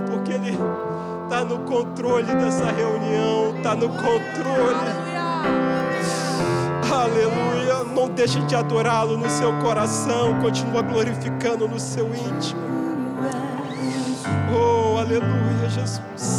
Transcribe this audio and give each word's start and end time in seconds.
porque 0.00 0.32
Ele 0.32 0.56
está 1.24 1.44
no 1.44 1.58
controle 1.60 2.34
dessa 2.34 2.66
reunião, 2.66 3.56
está 3.56 3.74
no 3.74 3.88
controle. 3.88 5.12
Aleluia. 6.92 7.84
Não 7.94 8.08
deixe 8.08 8.40
de 8.42 8.54
adorá-lo 8.54 9.16
no 9.16 9.28
seu 9.28 9.52
coração, 9.60 10.38
continua 10.40 10.82
glorificando 10.82 11.66
no 11.66 11.78
seu 11.80 12.06
íntimo. 12.06 12.60
Oh, 14.54 14.98
aleluia, 14.98 15.68
Jesus. 15.68 16.31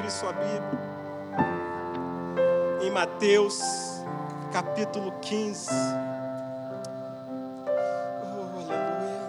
Abrir 0.00 0.10
sua 0.10 0.32
Bíblia 0.32 0.80
em 2.82 2.90
Mateus, 2.90 3.60
capítulo 4.50 5.12
15. 5.20 5.68
Oh, 8.24 8.46
aleluia. 8.56 9.20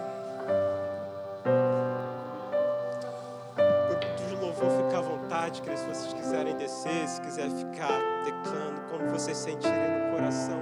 De 4.16 4.36
louvor, 4.36 4.70
fica 4.70 4.98
à 4.98 5.00
vontade, 5.02 5.62
se 5.62 5.86
vocês 5.86 6.14
quiserem 6.14 6.56
descer, 6.56 7.06
se 7.06 7.20
quiser 7.20 7.50
ficar 7.50 8.00
declarando 8.24 8.80
como 8.90 9.10
vocês 9.10 9.36
sentirem 9.36 9.76
no 9.76 10.16
coração. 10.16 10.58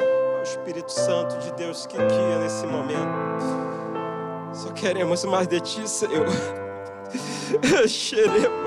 É 0.00 0.40
o 0.40 0.42
Espírito 0.42 0.90
Santo 0.90 1.38
de 1.38 1.52
Deus 1.52 1.86
que 1.86 1.96
guia 1.96 2.38
nesse 2.40 2.66
momento. 2.66 3.44
Só 4.52 4.72
queremos 4.72 5.24
mais 5.24 5.46
de 5.46 5.60
ti, 5.60 5.88
Senhor. 5.88 6.26
Xeremanararai. 7.86 8.63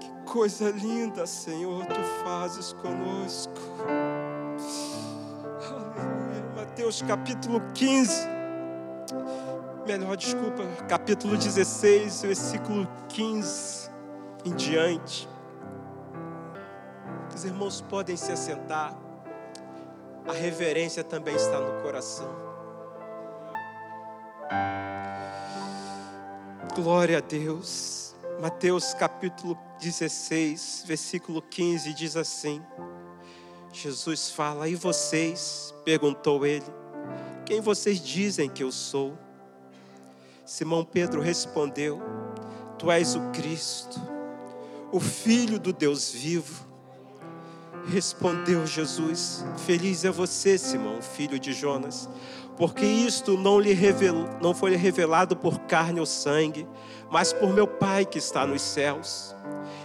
Que 0.00 0.10
coisa 0.24 0.70
linda, 0.70 1.26
Senhor, 1.26 1.84
tu 1.86 2.02
fazes 2.24 2.72
conosco. 2.74 3.52
Aleluia. 5.68 6.44
Mateus 6.56 7.02
capítulo 7.02 7.60
15. 7.74 8.28
Melhor, 9.86 10.16
desculpa, 10.16 10.64
capítulo 10.88 11.36
16, 11.36 12.22
versículo 12.22 12.88
15 13.08 13.90
em 14.44 14.54
diante. 14.54 15.28
Os 17.34 17.44
irmãos 17.44 17.80
podem 17.82 18.16
se 18.16 18.32
assentar. 18.32 18.94
A 20.26 20.32
reverência 20.32 21.04
também 21.04 21.36
está 21.36 21.60
no 21.60 21.82
coração. 21.82 22.34
Glória 26.76 27.16
a 27.16 27.20
Deus. 27.22 28.14
Mateus 28.38 28.92
capítulo 28.92 29.58
16, 29.80 30.84
versículo 30.86 31.40
15 31.40 31.94
diz 31.94 32.18
assim: 32.18 32.62
Jesus 33.72 34.28
fala, 34.28 34.68
e 34.68 34.74
vocês? 34.74 35.74
perguntou 35.86 36.44
ele, 36.44 36.66
quem 37.46 37.62
vocês 37.62 37.98
dizem 37.98 38.50
que 38.50 38.62
eu 38.62 38.70
sou? 38.70 39.16
Simão 40.44 40.84
Pedro 40.84 41.22
respondeu: 41.22 41.98
Tu 42.78 42.90
és 42.90 43.14
o 43.14 43.30
Cristo, 43.30 43.98
o 44.92 45.00
Filho 45.00 45.58
do 45.58 45.72
Deus 45.72 46.10
vivo. 46.10 46.65
Respondeu 47.88 48.66
Jesus: 48.66 49.44
Feliz 49.64 50.04
é 50.04 50.10
você, 50.10 50.58
Simão, 50.58 51.00
filho 51.00 51.38
de 51.38 51.52
Jonas, 51.52 52.08
porque 52.56 52.84
isto 52.84 53.38
não 53.38 53.60
lhe 53.60 53.76
não 54.42 54.52
foi 54.52 54.74
revelado 54.74 55.36
por 55.36 55.60
carne 55.60 56.00
ou 56.00 56.06
sangue, 56.06 56.66
mas 57.10 57.32
por 57.32 57.52
meu 57.52 57.66
Pai 57.66 58.04
que 58.04 58.18
está 58.18 58.44
nos 58.44 58.62
céus. 58.62 59.34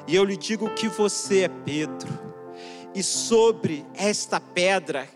E 0.08 0.16
eu 0.16 0.24
lhe 0.24 0.36
digo 0.36 0.74
que 0.74 0.88
você 0.88 1.42
é 1.42 1.48
Pedro, 1.48 2.10
e 2.96 3.04
sobre 3.04 3.86
esta 3.94 4.40
pedra, 4.40 5.08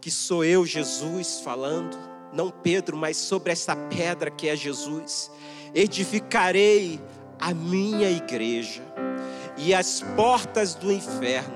que 0.00 0.10
sou 0.10 0.44
eu, 0.44 0.66
Jesus, 0.66 1.40
falando, 1.40 1.96
não 2.34 2.50
Pedro, 2.50 2.98
mas 2.98 3.16
sobre 3.16 3.50
esta 3.50 3.74
pedra 3.74 4.30
que 4.30 4.46
é 4.48 4.54
Jesus, 4.54 5.30
edificarei 5.74 7.00
a 7.40 7.54
minha 7.54 8.10
igreja, 8.10 8.82
e 9.56 9.72
as 9.72 10.02
portas 10.14 10.74
do 10.74 10.92
inferno 10.92 11.55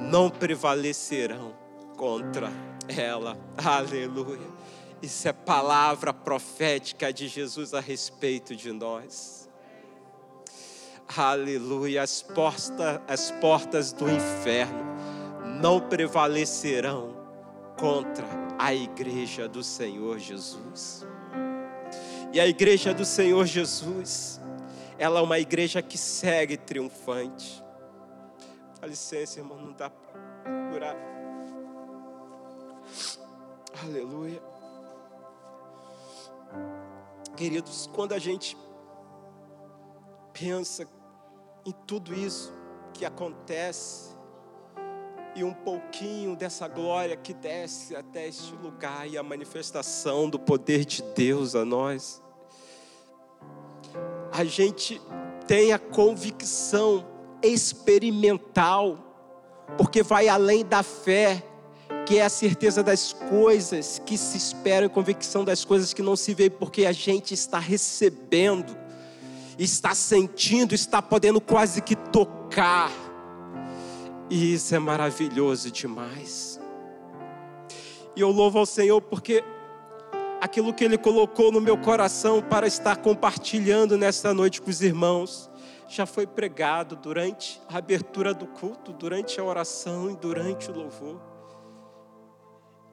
não 0.00 0.30
prevalecerão 0.30 1.54
contra 1.96 2.50
ela. 2.88 3.36
Aleluia. 3.56 4.48
Isso 5.02 5.28
é 5.28 5.32
palavra 5.32 6.12
profética 6.12 7.12
de 7.12 7.28
Jesus 7.28 7.72
a 7.72 7.80
respeito 7.80 8.54
de 8.54 8.70
nós. 8.72 9.48
Aleluia. 11.16 12.02
As, 12.02 12.22
porta, 12.22 13.02
as 13.08 13.30
portas 13.32 13.92
do 13.92 14.08
inferno 14.08 14.84
não 15.60 15.80
prevalecerão 15.80 17.16
contra 17.78 18.26
a 18.58 18.74
igreja 18.74 19.48
do 19.48 19.62
Senhor 19.62 20.18
Jesus. 20.18 21.06
E 22.32 22.38
a 22.38 22.46
igreja 22.46 22.94
do 22.94 23.04
Senhor 23.04 23.46
Jesus, 23.46 24.40
ela 24.98 25.20
é 25.20 25.22
uma 25.22 25.38
igreja 25.38 25.82
que 25.82 25.98
segue 25.98 26.56
triunfante. 26.56 27.64
Dá 28.80 28.86
licença, 28.86 29.38
irmão, 29.38 29.58
não 29.58 29.72
dá 29.72 29.90
para 29.90 30.10
segurar. 30.64 30.96
Aleluia. 33.82 34.42
Queridos, 37.36 37.90
quando 37.92 38.14
a 38.14 38.18
gente 38.18 38.56
pensa 40.32 40.88
em 41.66 41.72
tudo 41.86 42.14
isso 42.14 42.54
que 42.94 43.04
acontece 43.04 44.16
e 45.34 45.44
um 45.44 45.52
pouquinho 45.52 46.34
dessa 46.34 46.66
glória 46.66 47.16
que 47.16 47.34
desce 47.34 47.94
até 47.94 48.28
este 48.28 48.54
lugar 48.56 49.06
e 49.06 49.18
a 49.18 49.22
manifestação 49.22 50.28
do 50.28 50.38
poder 50.38 50.86
de 50.86 51.02
Deus 51.02 51.54
a 51.54 51.66
nós, 51.66 52.22
a 54.32 54.42
gente 54.42 55.00
tem 55.46 55.72
a 55.72 55.78
convicção 55.78 57.19
experimental, 57.42 58.98
porque 59.76 60.02
vai 60.02 60.28
além 60.28 60.64
da 60.64 60.82
fé, 60.82 61.42
que 62.06 62.18
é 62.18 62.24
a 62.24 62.28
certeza 62.28 62.82
das 62.82 63.12
coisas 63.12 64.00
que 64.04 64.16
se 64.16 64.36
esperam 64.36 64.86
e 64.86 64.90
convicção 64.90 65.44
das 65.44 65.64
coisas 65.64 65.92
que 65.92 66.02
não 66.02 66.16
se 66.16 66.34
vê, 66.34 66.50
porque 66.50 66.86
a 66.86 66.92
gente 66.92 67.34
está 67.34 67.58
recebendo, 67.58 68.76
está 69.58 69.94
sentindo, 69.94 70.74
está 70.74 71.02
podendo 71.02 71.40
quase 71.40 71.80
que 71.80 71.94
tocar. 71.96 72.90
E 74.28 74.54
isso 74.54 74.74
é 74.74 74.78
maravilhoso 74.78 75.70
demais. 75.70 76.60
E 78.14 78.20
eu 78.20 78.30
louvo 78.30 78.58
ao 78.58 78.66
Senhor 78.66 79.00
porque 79.00 79.42
aquilo 80.40 80.72
que 80.72 80.84
Ele 80.84 80.96
colocou 80.96 81.52
no 81.52 81.60
meu 81.60 81.76
coração 81.76 82.40
para 82.40 82.66
estar 82.66 82.96
compartilhando 82.96 83.98
nesta 83.98 84.32
noite 84.32 84.62
com 84.62 84.70
os 84.70 84.80
irmãos, 84.80 85.49
já 85.90 86.06
foi 86.06 86.24
pregado 86.24 86.94
durante 86.94 87.60
a 87.68 87.78
abertura 87.78 88.32
do 88.32 88.46
culto, 88.46 88.92
durante 88.92 89.40
a 89.40 89.44
oração 89.44 90.08
e 90.08 90.16
durante 90.16 90.70
o 90.70 90.74
louvor. 90.74 91.20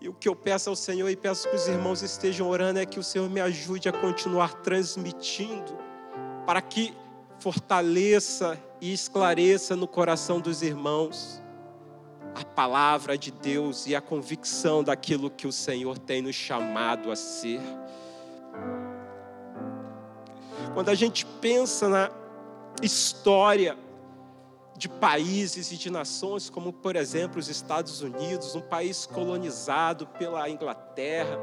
E 0.01 0.09
o 0.09 0.13
que 0.13 0.27
eu 0.27 0.35
peço 0.35 0.71
ao 0.71 0.75
Senhor 0.75 1.07
e 1.07 1.15
peço 1.15 1.47
que 1.47 1.55
os 1.55 1.67
irmãos 1.67 2.01
estejam 2.01 2.49
orando 2.49 2.79
é 2.79 2.87
que 2.87 2.99
o 2.99 3.03
Senhor 3.03 3.29
me 3.29 3.39
ajude 3.39 3.87
a 3.87 3.93
continuar 3.93 4.61
transmitindo, 4.63 5.77
para 6.43 6.59
que 6.59 6.91
fortaleça 7.39 8.59
e 8.81 8.91
esclareça 8.91 9.75
no 9.75 9.87
coração 9.87 10.39
dos 10.39 10.63
irmãos 10.63 11.39
a 12.33 12.43
palavra 12.43 13.15
de 13.15 13.29
Deus 13.29 13.85
e 13.85 13.95
a 13.95 14.01
convicção 14.01 14.83
daquilo 14.83 15.29
que 15.29 15.45
o 15.45 15.51
Senhor 15.51 15.99
tem 15.99 16.23
nos 16.23 16.35
chamado 16.35 17.11
a 17.11 17.15
ser. 17.15 17.61
Quando 20.73 20.89
a 20.89 20.95
gente 20.95 21.25
pensa 21.25 21.87
na 21.89 22.16
história 22.81 23.77
de 24.77 24.87
países 24.87 25.71
e 25.71 25.77
de 25.77 25.89
nações, 25.89 26.49
como 26.49 26.71
por 26.71 26.95
exemplo 26.95 27.39
os 27.39 27.49
Estados 27.49 28.01
Unidos, 28.01 28.55
um 28.55 28.61
país 28.61 29.05
colonizado 29.05 30.05
pela 30.05 30.47
Inglaterra, 30.49 31.39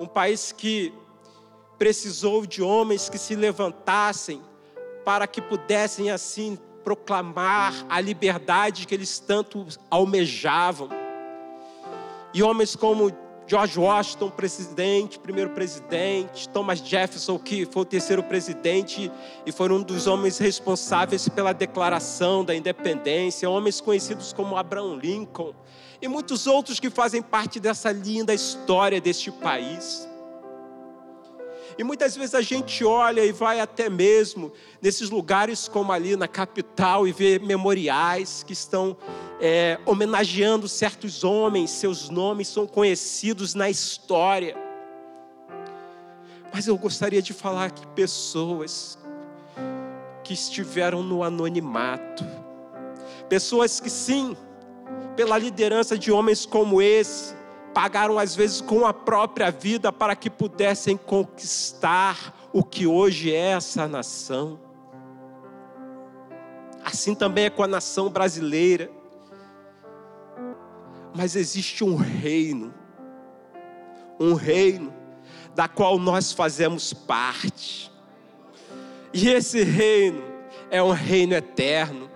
um 0.00 0.06
país 0.06 0.50
que 0.50 0.92
precisou 1.78 2.44
de 2.44 2.62
homens 2.62 3.08
que 3.08 3.18
se 3.18 3.36
levantassem 3.36 4.42
para 5.04 5.26
que 5.26 5.40
pudessem 5.40 6.10
assim 6.10 6.58
proclamar 6.82 7.72
a 7.88 8.00
liberdade 8.00 8.86
que 8.86 8.94
eles 8.94 9.18
tanto 9.18 9.66
almejavam. 9.90 10.88
E 12.32 12.42
homens 12.42 12.74
como 12.74 13.10
George 13.46 13.78
Washington, 13.78 14.30
presidente, 14.30 15.18
primeiro 15.18 15.50
presidente, 15.50 16.48
Thomas 16.48 16.78
Jefferson, 16.78 17.38
que 17.38 17.66
foi 17.66 17.82
o 17.82 17.84
terceiro 17.84 18.22
presidente 18.22 19.12
e 19.44 19.52
foi 19.52 19.70
um 19.70 19.82
dos 19.82 20.06
homens 20.06 20.38
responsáveis 20.38 21.28
pela 21.28 21.52
declaração 21.52 22.42
da 22.42 22.54
independência, 22.54 23.48
homens 23.50 23.82
conhecidos 23.82 24.32
como 24.32 24.56
Abraham 24.56 24.96
Lincoln 24.96 25.52
e 26.00 26.08
muitos 26.08 26.46
outros 26.46 26.80
que 26.80 26.88
fazem 26.88 27.20
parte 27.20 27.60
dessa 27.60 27.92
linda 27.92 28.32
história 28.32 29.00
deste 29.00 29.30
país. 29.30 30.08
E 31.76 31.82
muitas 31.82 32.16
vezes 32.16 32.34
a 32.34 32.42
gente 32.42 32.84
olha 32.84 33.24
e 33.24 33.32
vai 33.32 33.60
até 33.60 33.90
mesmo 33.90 34.52
nesses 34.80 35.10
lugares 35.10 35.66
como 35.66 35.92
ali 35.92 36.16
na 36.16 36.28
capital 36.28 37.06
e 37.06 37.12
vê 37.12 37.38
memoriais 37.38 38.44
que 38.46 38.52
estão 38.52 38.96
é, 39.40 39.78
homenageando 39.84 40.68
certos 40.68 41.24
homens, 41.24 41.70
seus 41.70 42.08
nomes 42.08 42.48
são 42.48 42.66
conhecidos 42.66 43.54
na 43.54 43.68
história. 43.68 44.56
Mas 46.52 46.68
eu 46.68 46.76
gostaria 46.78 47.20
de 47.20 47.32
falar 47.32 47.72
que 47.72 47.84
pessoas 47.88 48.96
que 50.22 50.32
estiveram 50.32 51.02
no 51.02 51.24
anonimato, 51.24 52.24
pessoas 53.28 53.80
que 53.80 53.90
sim, 53.90 54.36
pela 55.16 55.36
liderança 55.36 55.98
de 55.98 56.12
homens 56.12 56.46
como 56.46 56.80
esse, 56.80 57.34
pagaram 57.74 58.18
às 58.18 58.36
vezes 58.36 58.60
com 58.60 58.86
a 58.86 58.94
própria 58.94 59.50
vida 59.50 59.92
para 59.92 60.14
que 60.14 60.30
pudessem 60.30 60.96
conquistar 60.96 62.48
o 62.52 62.62
que 62.62 62.86
hoje 62.86 63.34
é 63.34 63.50
essa 63.50 63.88
nação. 63.88 64.60
Assim 66.84 67.14
também 67.14 67.46
é 67.46 67.50
com 67.50 67.64
a 67.64 67.66
nação 67.66 68.08
brasileira. 68.08 68.88
Mas 71.12 71.34
existe 71.34 71.82
um 71.82 71.96
reino, 71.96 72.72
um 74.20 74.34
reino 74.34 74.92
da 75.54 75.66
qual 75.66 75.98
nós 75.98 76.32
fazemos 76.32 76.92
parte. 76.92 77.90
E 79.12 79.28
esse 79.28 79.62
reino 79.62 80.22
é 80.70 80.82
um 80.82 80.90
reino 80.90 81.34
eterno. 81.34 82.10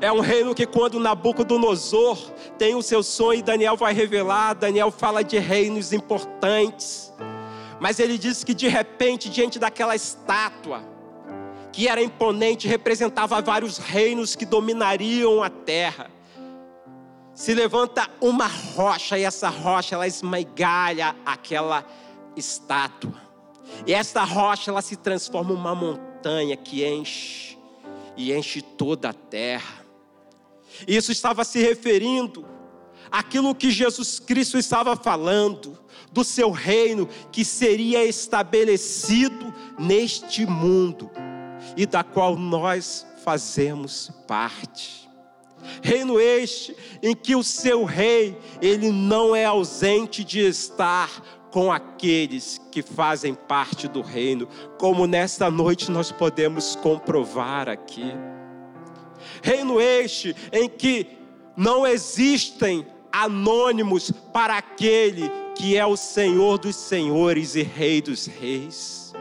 É 0.00 0.12
um 0.12 0.20
reino 0.20 0.54
que 0.54 0.66
quando 0.66 0.98
Nabucodonosor 0.98 2.18
tem 2.58 2.74
o 2.74 2.82
seu 2.82 3.02
sonho 3.02 3.42
Daniel 3.42 3.76
vai 3.76 3.92
revelar, 3.92 4.54
Daniel 4.54 4.90
fala 4.90 5.22
de 5.22 5.38
reinos 5.38 5.92
importantes. 5.92 7.12
Mas 7.80 7.98
ele 7.98 8.18
diz 8.18 8.42
que 8.42 8.54
de 8.54 8.68
repente, 8.68 9.28
diante 9.28 9.58
daquela 9.58 9.94
estátua, 9.94 10.82
que 11.72 11.88
era 11.88 12.02
imponente, 12.02 12.68
representava 12.68 13.40
vários 13.42 13.78
reinos 13.78 14.36
que 14.36 14.46
dominariam 14.46 15.42
a 15.42 15.50
terra. 15.50 16.10
Se 17.34 17.52
levanta 17.52 18.08
uma 18.20 18.46
rocha 18.46 19.18
e 19.18 19.24
essa 19.24 19.48
rocha 19.48 19.96
ela 19.96 20.06
esmigalha 20.06 21.16
aquela 21.26 21.84
estátua. 22.36 23.20
E 23.86 23.92
esta 23.92 24.22
rocha 24.22 24.70
ela 24.70 24.82
se 24.82 24.96
transforma 24.96 25.52
em 25.52 25.56
uma 25.56 25.74
montanha 25.74 26.56
que 26.56 26.86
enche 26.86 27.58
e 28.16 28.32
enche 28.32 28.62
toda 28.62 29.10
a 29.10 29.12
terra. 29.12 29.83
Isso 30.86 31.12
estava 31.12 31.44
se 31.44 31.60
referindo 31.60 32.44
àquilo 33.10 33.54
que 33.54 33.70
Jesus 33.70 34.18
Cristo 34.18 34.58
estava 34.58 34.96
falando, 34.96 35.78
do 36.12 36.22
seu 36.22 36.50
reino 36.50 37.08
que 37.32 37.44
seria 37.44 38.04
estabelecido 38.04 39.52
neste 39.78 40.46
mundo 40.46 41.10
e 41.76 41.86
da 41.86 42.04
qual 42.04 42.36
nós 42.36 43.04
fazemos 43.24 44.10
parte. 44.26 45.08
Reino 45.82 46.20
este 46.20 46.76
em 47.02 47.14
que 47.14 47.34
o 47.34 47.42
seu 47.42 47.84
rei, 47.84 48.38
ele 48.60 48.90
não 48.90 49.34
é 49.34 49.44
ausente 49.44 50.22
de 50.22 50.40
estar 50.40 51.10
com 51.50 51.72
aqueles 51.72 52.60
que 52.70 52.82
fazem 52.82 53.34
parte 53.34 53.88
do 53.88 54.02
reino, 54.02 54.48
como 54.78 55.06
nesta 55.06 55.50
noite 55.50 55.90
nós 55.90 56.12
podemos 56.12 56.76
comprovar 56.76 57.68
aqui. 57.68 58.12
Reino 59.44 59.78
este 59.78 60.34
em 60.50 60.66
que 60.66 61.06
não 61.54 61.86
existem 61.86 62.86
anônimos 63.12 64.10
para 64.32 64.56
aquele 64.56 65.30
que 65.54 65.76
é 65.76 65.84
o 65.84 65.98
Senhor 65.98 66.56
dos 66.56 66.74
senhores 66.74 67.54
e 67.54 67.62
Rei 67.62 68.00
dos 68.00 68.24
reis. 68.24 69.12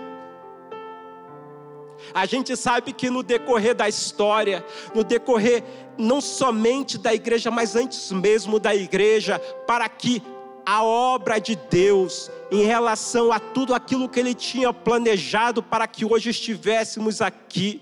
A 2.14 2.26
gente 2.26 2.56
sabe 2.56 2.94
que 2.94 3.10
no 3.10 3.22
decorrer 3.22 3.76
da 3.76 3.90
história, 3.90 4.66
no 4.96 5.04
decorrer 5.04 5.62
não 5.98 6.22
somente 6.22 6.98
da 6.98 7.14
igreja, 7.14 7.52
mas 7.52 7.76
antes 7.76 8.10
mesmo 8.14 8.60
da 8.60 8.74
igreja, 8.74 9.38
para 9.68 9.90
que 9.90 10.24
a 10.66 10.86
obra 10.86 11.38
de 11.38 11.58
Deus 11.58 12.32
em 12.50 12.64
relação 12.64 13.30
a 13.30 13.40
tudo 13.40 13.76
aquilo 13.76 14.08
que 14.08 14.22
Ele 14.22 14.34
tinha 14.34 14.72
planejado 14.72 15.62
para 15.62 15.86
que 15.86 16.06
hoje 16.06 16.30
estivéssemos 16.30 17.22
aqui 17.22 17.82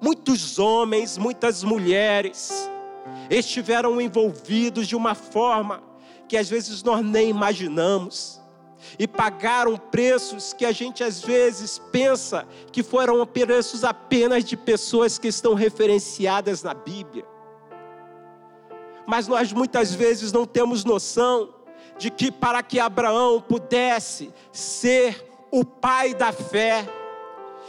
muitos 0.00 0.58
homens, 0.58 1.18
muitas 1.18 1.62
mulheres 1.62 2.70
estiveram 3.28 4.00
envolvidos 4.00 4.86
de 4.86 4.96
uma 4.96 5.14
forma 5.14 5.82
que 6.28 6.36
às 6.36 6.48
vezes 6.48 6.82
nós 6.82 7.04
nem 7.04 7.28
imaginamos 7.28 8.40
e 8.98 9.06
pagaram 9.06 9.76
preços 9.76 10.52
que 10.52 10.64
a 10.64 10.72
gente 10.72 11.04
às 11.04 11.20
vezes 11.20 11.78
pensa 11.90 12.46
que 12.72 12.82
foram 12.82 13.24
preços 13.26 13.84
apenas 13.84 14.44
de 14.44 14.56
pessoas 14.56 15.18
que 15.18 15.28
estão 15.28 15.54
referenciadas 15.54 16.62
na 16.62 16.72
Bíblia. 16.72 17.24
Mas 19.06 19.26
nós 19.26 19.52
muitas 19.52 19.94
vezes 19.94 20.32
não 20.32 20.46
temos 20.46 20.84
noção 20.84 21.54
de 21.98 22.10
que 22.10 22.30
para 22.30 22.62
que 22.62 22.78
Abraão 22.78 23.40
pudesse 23.40 24.32
ser 24.52 25.28
o 25.50 25.64
pai 25.64 26.14
da 26.14 26.32
fé, 26.32 26.88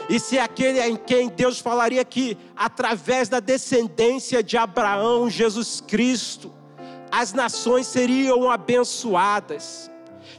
e 0.08 0.18
se 0.18 0.38
aquele 0.38 0.80
em 0.80 0.96
quem 0.96 1.28
Deus 1.28 1.58
falaria 1.58 2.04
que, 2.04 2.36
através 2.56 3.28
da 3.28 3.40
descendência 3.40 4.42
de 4.42 4.56
Abraão, 4.56 5.30
Jesus 5.30 5.80
Cristo, 5.80 6.52
as 7.10 7.32
nações 7.32 7.86
seriam 7.86 8.50
abençoadas 8.50 9.91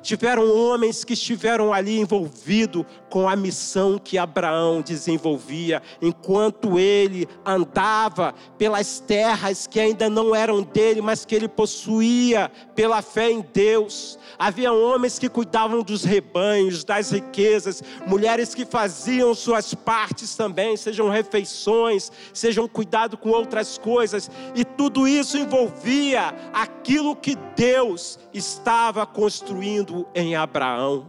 tiveram 0.03 0.53
homens 0.55 1.03
que 1.03 1.13
estiveram 1.13 1.73
ali 1.73 1.97
envolvidos 1.97 2.85
com 3.09 3.27
a 3.27 3.35
missão 3.35 3.97
que 3.97 4.17
Abraão 4.17 4.81
desenvolvia, 4.81 5.81
enquanto 6.01 6.77
ele 6.77 7.27
andava 7.45 8.35
pelas 8.57 8.99
terras 8.99 9.65
que 9.65 9.79
ainda 9.79 10.09
não 10.09 10.35
eram 10.35 10.61
dele, 10.61 11.01
mas 11.01 11.25
que 11.25 11.33
ele 11.33 11.47
possuía 11.47 12.51
pela 12.75 13.01
fé 13.01 13.31
em 13.31 13.45
Deus. 13.53 14.19
Havia 14.37 14.73
homens 14.73 15.17
que 15.17 15.29
cuidavam 15.29 15.81
dos 15.81 16.03
rebanhos, 16.03 16.83
das 16.83 17.11
riquezas, 17.11 17.81
mulheres 18.05 18.53
que 18.53 18.65
faziam 18.65 19.33
suas 19.33 19.73
partes 19.73 20.35
também, 20.35 20.75
sejam 20.75 21.09
refeições, 21.09 22.11
sejam 22.33 22.67
cuidado 22.67 23.15
com 23.15 23.29
outras 23.29 23.77
coisas, 23.77 24.29
e 24.53 24.65
tudo 24.65 25.07
isso 25.07 25.37
envolvia 25.37 26.33
aquilo 26.51 27.15
que 27.15 27.37
Deus 27.55 28.19
estava 28.33 29.05
construindo 29.05 29.92
em 30.13 30.35
Abraão. 30.35 31.07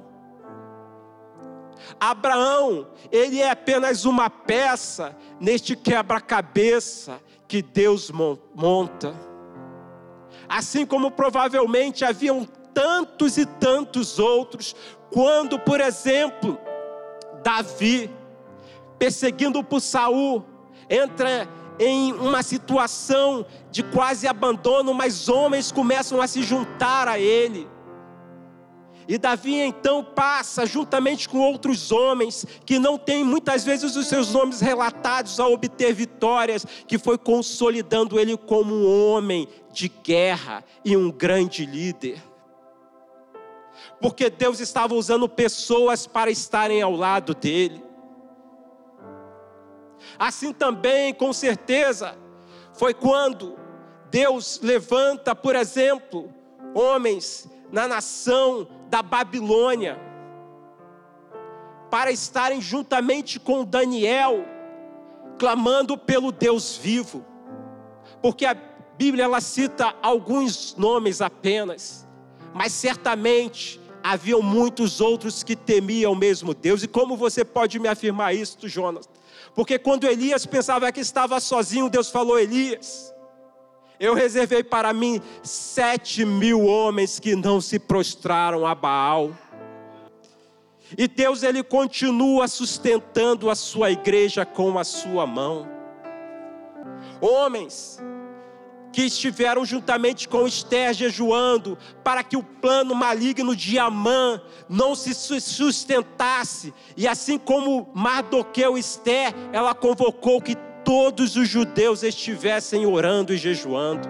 Abraão, 2.00 2.88
ele 3.11 3.41
é 3.41 3.50
apenas 3.50 4.05
uma 4.05 4.31
peça 4.31 5.17
neste 5.41 5.76
quebra-cabeça 5.76 7.21
que 7.47 7.62
Deus 7.62 8.11
monta. 8.11 9.14
Assim 10.49 10.85
como 10.85 11.11
provavelmente 11.11 12.05
haviam 12.05 12.47
tantos 12.73 13.37
e 13.38 13.47
tantos 13.47 14.19
outros, 14.19 14.75
quando, 15.12 15.59
por 15.59 15.81
exemplo, 15.81 16.59
Davi, 17.43 18.11
perseguindo 18.99 19.62
por 19.62 19.81
Saul, 19.81 20.45
entra 20.88 21.49
em 21.79 22.12
uma 22.12 22.43
situação 22.43 23.47
de 23.71 23.83
quase 23.83 24.26
abandono, 24.26 24.95
mas 24.95 25.29
homens 25.29 25.71
começam 25.73 26.21
a 26.21 26.26
se 26.26 26.43
juntar 26.43 27.09
a 27.09 27.19
ele. 27.19 27.69
E 29.07 29.19
Davi 29.19 29.55
então 29.57 30.03
passa, 30.03 30.65
juntamente 30.65 31.29
com 31.29 31.39
outros 31.39 31.93
homens, 31.93 32.47
que 32.65 32.79
não 32.79 32.97
têm 32.97 33.23
muitas 33.23 33.65
vezes 33.65 33.97
os 33.97 34.07
seus 34.07 34.33
nomes 34.33 34.61
relatados, 34.61 35.39
a 35.39 35.47
obter 35.47 35.93
vitórias, 35.93 36.65
que 36.87 36.99
foi 36.99 37.19
consolidando 37.19 38.19
ele 38.19 38.37
como 38.37 38.75
um 38.75 39.11
homem 39.11 39.49
de 39.73 39.89
guerra 39.89 40.65
e 40.85 40.97
um 40.97 41.11
grande 41.11 41.67
líder. 41.67 42.23
Porque 44.01 44.31
Deus 44.31 44.61
estava 44.61 44.95
usando 44.95 45.29
pessoas 45.29 46.07
para 46.07 46.31
estarem 46.31 46.81
ao 46.81 46.93
lado 46.93 47.35
dele. 47.35 47.83
Assim 50.19 50.53
também, 50.53 51.13
com 51.13 51.33
certeza, 51.33 52.17
foi 52.73 52.95
quando 52.95 53.57
Deus 54.11 54.61
levanta, 54.63 55.35
por 55.35 55.57
exemplo, 55.57 56.33
homens 56.75 57.49
na 57.71 57.89
nação 57.89 58.69
da 58.88 59.03
Babilônia, 59.03 59.99
para 61.91 62.11
estarem 62.11 62.61
juntamente 62.61 63.38
com 63.38 63.64
Daniel, 63.64 64.45
clamando 65.38 65.97
pelo 65.97 66.33
Deus 66.33 66.76
vivo, 66.76 67.25
porque 68.21 68.45
a 68.45 68.57
Bíblia 68.97 69.25
ela 69.25 69.41
cita 69.41 69.95
alguns 70.03 70.75
nomes 70.76 71.21
apenas, 71.21 72.07
mas 72.53 72.73
certamente 72.73 73.81
haviam 74.03 74.43
muitos 74.43 75.00
outros 75.00 75.43
que 75.43 75.57
temiam 75.57 76.12
o 76.12 76.17
mesmo 76.17 76.53
Deus. 76.53 76.83
E 76.83 76.88
como 76.88 77.17
você 77.17 77.45
pode 77.45 77.79
me 77.79 77.88
afirmar 77.88 78.35
isso, 78.35 78.69
Jonas? 78.69 79.09
Porque 79.55 79.79
quando 79.79 80.05
Elias 80.05 80.45
pensava 80.45 80.91
que 80.93 81.00
estava 81.00 81.41
sozinho, 81.41 81.88
Deus 81.88 82.11
falou: 82.11 82.38
Elias, 82.38 83.13
eu 83.99 84.15
reservei 84.15 84.63
para 84.63 84.93
mim 84.93 85.21
sete 85.43 86.25
mil 86.25 86.65
homens 86.65 87.21
que 87.21 87.37
não 87.37 87.61
se 87.61 87.79
prostraram 87.79 88.67
a 88.67 88.75
Baal. 88.75 89.33
E 90.97 91.09
Deus 91.09 91.43
ele 91.43 91.63
continua 91.63 92.47
sustentando 92.47 93.51
a 93.51 93.55
sua 93.55 93.91
igreja 93.91 94.45
com 94.45 94.79
a 94.79 94.85
sua 94.85 95.27
mão. 95.27 95.67
Homens 97.21 98.01
que 98.93 99.03
estiveram 99.03 99.65
juntamente 99.65 100.29
com 100.29 100.47
Esther 100.47 100.95
jejuando 100.95 101.77
para 102.05 102.23
que 102.23 102.37
o 102.37 102.45
plano 102.45 102.95
maligno 102.95 103.57
de 103.57 103.77
Amã 103.77 104.41
não 104.69 104.95
se 104.95 105.13
sustentasse. 105.15 106.73
E 106.97 107.09
assim 107.09 107.37
como 107.37 107.91
Mardoqueu 107.93 108.79
Esther, 108.79 109.35
ela 109.53 109.75
convocou 109.75 110.41
que 110.41 110.57
todos 110.85 111.37
os 111.37 111.49
judeus 111.49 112.03
estivessem 112.03 112.87
orando 112.87 113.33
e 113.33 113.37
jejuando. 113.37 114.09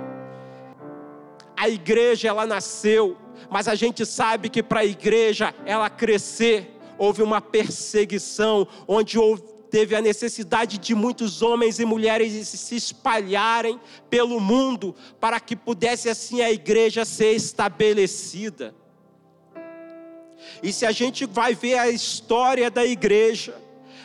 A 1.57 1.69
igreja 1.69 2.29
ela 2.29 2.47
nasceu, 2.47 3.17
mas 3.49 3.69
a 3.69 3.75
gente 3.75 4.05
sabe 4.05 4.49
que 4.49 4.63
para 4.63 4.81
a 4.81 4.85
igreja 4.85 5.55
ela 5.65 5.89
crescer, 5.89 6.77
houve 6.99 7.23
uma 7.23 7.41
perseguição, 7.41 8.67
onde 8.89 9.19
houve 9.19 9.55
teve 9.75 9.97
a 9.97 10.01
necessidade 10.01 10.79
de 10.79 10.95
muitos 10.95 11.43
homens 11.43 11.81
e 11.81 11.85
mulheres 11.85 12.47
se 12.47 12.77
espalharem 12.77 13.81
pelo 14.09 14.39
mundo 14.39 14.95
para 15.19 15.41
que 15.41 15.57
pudesse 15.57 16.09
assim 16.09 16.43
a 16.43 16.53
igreja 16.53 17.05
ser 17.05 17.33
estabelecida. 17.33 18.73
E 20.63 20.73
se 20.73 20.87
a 20.87 20.93
gente 20.93 21.27
vai 21.27 21.57
ver 21.57 21.77
a 21.77 21.91
história 21.91 22.71
da 22.71 22.87
igreja, 22.87 23.61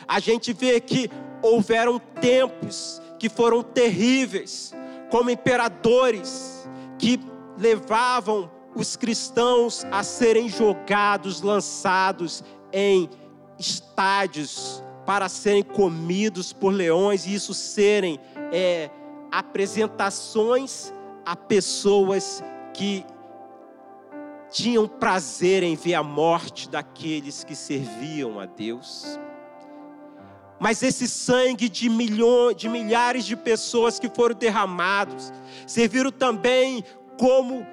a 0.08 0.18
gente 0.18 0.52
vê 0.52 0.80
que 0.80 1.08
houveram 1.42 1.98
tempos 1.98 3.00
que 3.18 3.28
foram 3.28 3.62
terríveis, 3.62 4.72
como 5.10 5.30
imperadores 5.30 6.68
que 6.98 7.20
levavam 7.58 8.50
os 8.74 8.96
cristãos 8.96 9.84
a 9.90 10.02
serem 10.02 10.48
jogados, 10.48 11.42
lançados 11.42 12.44
em 12.72 13.08
estádios 13.58 14.82
para 15.04 15.28
serem 15.28 15.62
comidos 15.62 16.52
por 16.52 16.72
leões 16.72 17.26
e 17.26 17.34
isso 17.34 17.52
serem 17.52 18.18
é, 18.52 18.90
apresentações 19.30 20.92
a 21.26 21.34
pessoas 21.34 22.42
que 22.72 23.04
tinham 24.50 24.86
prazer 24.88 25.62
em 25.62 25.76
ver 25.76 25.94
a 25.94 26.02
morte 26.02 26.68
daqueles 26.68 27.44
que 27.44 27.54
serviam 27.54 28.40
a 28.40 28.46
Deus. 28.46 29.18
Mas 30.60 30.82
esse 30.82 31.08
sangue 31.08 31.68
de 31.68 31.88
milhões, 31.88 32.54
de 32.54 32.68
milhares 32.68 33.24
de 33.24 33.34
pessoas 33.34 33.98
que 33.98 34.08
foram 34.08 34.34
derramados, 34.34 35.32
serviram 35.66 36.12
também 36.12 36.84
como 37.18 37.66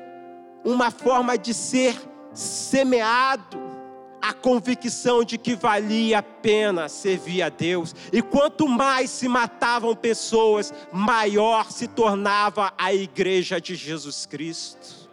uma 0.63 0.89
forma 0.89 1.37
de 1.37 1.53
ser 1.53 1.95
semeado 2.33 3.67
a 4.21 4.33
convicção 4.33 5.23
de 5.23 5.37
que 5.37 5.55
valia 5.55 6.19
a 6.19 6.23
pena 6.23 6.89
servir 6.89 7.41
a 7.41 7.49
Deus. 7.49 7.95
E 8.11 8.21
quanto 8.21 8.67
mais 8.67 9.09
se 9.09 9.27
matavam 9.27 9.95
pessoas, 9.95 10.73
maior 10.91 11.71
se 11.71 11.87
tornava 11.87 12.73
a 12.77 12.93
igreja 12.93 13.61
de 13.61 13.75
Jesus 13.75 14.25
Cristo. 14.25 15.07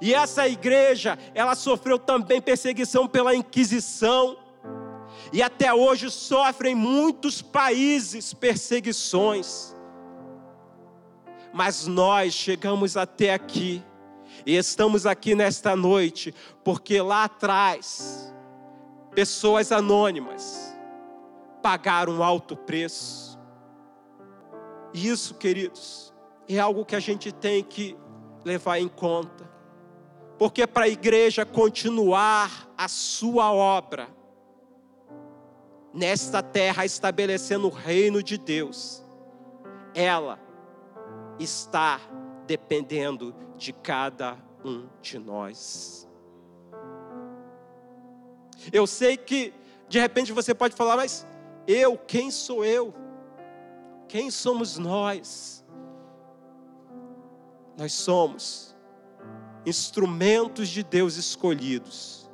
E 0.00 0.14
essa 0.14 0.48
igreja, 0.48 1.18
ela 1.34 1.54
sofreu 1.54 1.98
também 1.98 2.40
perseguição 2.40 3.06
pela 3.06 3.34
Inquisição. 3.34 4.36
E 5.32 5.42
até 5.42 5.72
hoje 5.72 6.10
sofrem 6.10 6.74
muitos 6.74 7.40
países 7.40 8.34
perseguições. 8.34 9.74
Mas 11.54 11.86
nós 11.86 12.34
chegamos 12.34 12.98
até 12.98 13.32
aqui 13.32 13.82
e 14.44 14.54
estamos 14.56 15.06
aqui 15.06 15.34
nesta 15.34 15.74
noite 15.74 16.34
porque 16.62 17.00
lá 17.00 17.24
atrás, 17.24 18.32
pessoas 19.14 19.72
anônimas 19.72 20.76
pagaram 21.62 22.18
um 22.18 22.22
alto 22.22 22.54
preço. 22.54 23.38
E 24.92 25.08
isso, 25.08 25.34
queridos, 25.36 26.12
é 26.46 26.58
algo 26.58 26.84
que 26.84 26.94
a 26.94 27.00
gente 27.00 27.32
tem 27.32 27.62
que 27.62 27.96
levar 28.44 28.78
em 28.78 28.88
conta. 28.88 29.50
Porque 30.38 30.66
para 30.66 30.84
a 30.84 30.88
igreja 30.88 31.46
continuar 31.46 32.68
a 32.76 32.86
sua 32.88 33.50
obra 33.50 34.21
nesta 35.92 36.42
terra, 36.42 36.84
estabelecendo 36.84 37.66
o 37.66 37.70
reino 37.70 38.22
de 38.22 38.38
Deus, 38.38 39.02
ela 39.94 40.38
está 41.38 42.00
dependendo 42.46 43.34
de 43.56 43.72
cada 43.72 44.36
um 44.64 44.88
de 45.00 45.18
nós. 45.18 46.08
Eu 48.72 48.86
sei 48.86 49.16
que 49.16 49.52
de 49.88 49.98
repente 49.98 50.32
você 50.32 50.54
pode 50.54 50.74
falar, 50.74 50.96
mas 50.96 51.26
eu, 51.66 51.98
quem 51.98 52.30
sou 52.30 52.64
eu? 52.64 52.94
Quem 54.08 54.30
somos 54.30 54.78
nós? 54.78 55.64
Nós 57.76 57.92
somos 57.92 58.76
instrumentos 59.64 60.68
de 60.68 60.82
Deus 60.82 61.16
escolhidos 61.16 62.30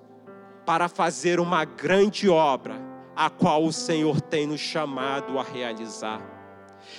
para 0.65 0.89
fazer 0.89 1.41
uma 1.41 1.65
grande 1.65 2.29
obra, 2.29 2.75
a 3.19 3.29
qual 3.29 3.65
o 3.65 3.73
Senhor 3.73 4.21
tem 4.21 4.47
nos 4.47 4.61
chamado 4.61 5.39
a 5.39 5.43
realizar. 5.43 6.23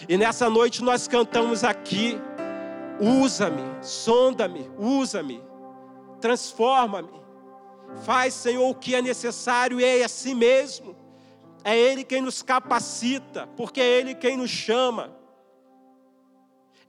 E 0.08 0.18
nessa 0.18 0.50
noite 0.50 0.84
nós 0.84 1.08
cantamos 1.08 1.64
aqui 1.64 2.20
Usa-me, 3.00 3.64
sonda-me, 3.82 4.70
usa-me, 4.78 5.42
transforma-me. 6.20 7.18
Faz, 8.04 8.34
Senhor, 8.34 8.70
o 8.70 8.76
que 8.76 8.94
é 8.94 9.02
necessário 9.02 9.80
e 9.80 9.86
é 9.86 10.04
assim 10.04 10.36
mesmo. 10.36 10.96
É 11.64 11.78
Ele 11.78 12.04
quem 12.04 12.22
nos 12.22 12.42
capacita, 12.42 13.48
porque 13.56 13.80
é 13.80 13.88
Ele 14.00 14.14
quem 14.14 14.36
nos 14.36 14.50
chama. 14.50 15.16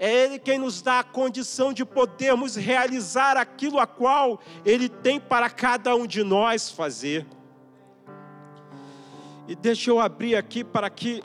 É 0.00 0.12
Ele 0.12 0.38
quem 0.38 0.58
nos 0.58 0.82
dá 0.82 0.98
a 0.98 1.04
condição 1.04 1.72
de 1.72 1.84
podermos 1.84 2.56
realizar 2.56 3.36
aquilo 3.36 3.78
a 3.78 3.86
qual 3.86 4.40
Ele 4.64 4.88
tem 4.88 5.20
para 5.20 5.48
cada 5.48 5.94
um 5.94 6.06
de 6.06 6.24
nós 6.24 6.70
fazer. 6.70 7.24
E 9.50 9.56
deixa 9.56 9.90
eu 9.90 9.98
abrir 9.98 10.36
aqui 10.36 10.62
para 10.62 10.88
que 10.88 11.24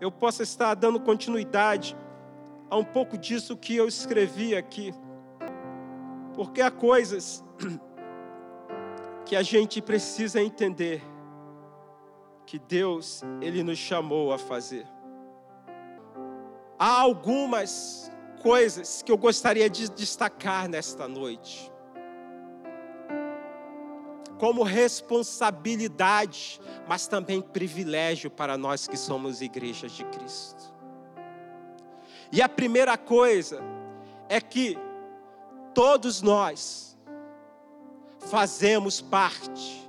eu 0.00 0.10
possa 0.10 0.42
estar 0.42 0.74
dando 0.74 0.98
continuidade 0.98 1.96
a 2.68 2.76
um 2.76 2.82
pouco 2.82 3.16
disso 3.16 3.56
que 3.56 3.76
eu 3.76 3.86
escrevi 3.86 4.56
aqui. 4.56 4.92
Porque 6.34 6.60
há 6.60 6.68
coisas 6.68 7.44
que 9.24 9.36
a 9.36 9.42
gente 9.44 9.80
precisa 9.80 10.42
entender 10.42 11.00
que 12.44 12.58
Deus 12.58 13.22
ele 13.40 13.62
nos 13.62 13.78
chamou 13.78 14.32
a 14.32 14.38
fazer. 14.38 14.84
Há 16.76 17.02
algumas 17.02 18.10
coisas 18.42 19.00
que 19.00 19.12
eu 19.12 19.16
gostaria 19.16 19.70
de 19.70 19.88
destacar 19.92 20.68
nesta 20.68 21.06
noite. 21.06 21.72
Como 24.38 24.62
responsabilidade, 24.62 26.60
mas 26.88 27.06
também 27.06 27.40
privilégio 27.40 28.30
para 28.30 28.58
nós 28.58 28.86
que 28.86 28.96
somos 28.96 29.40
igrejas 29.40 29.92
de 29.92 30.04
Cristo. 30.04 30.74
E 32.32 32.42
a 32.42 32.48
primeira 32.48 32.96
coisa 32.98 33.62
é 34.28 34.40
que 34.40 34.76
todos 35.72 36.20
nós 36.20 36.96
fazemos 38.18 39.00
parte 39.00 39.88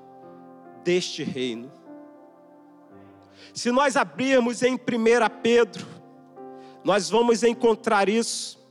deste 0.84 1.24
reino. 1.24 1.72
Se 3.54 3.72
nós 3.72 3.96
abrirmos 3.96 4.62
em 4.62 4.76
1 4.76 4.80
Pedro, 5.42 5.88
nós 6.84 7.10
vamos 7.10 7.42
encontrar 7.42 8.08
isso. 8.08 8.64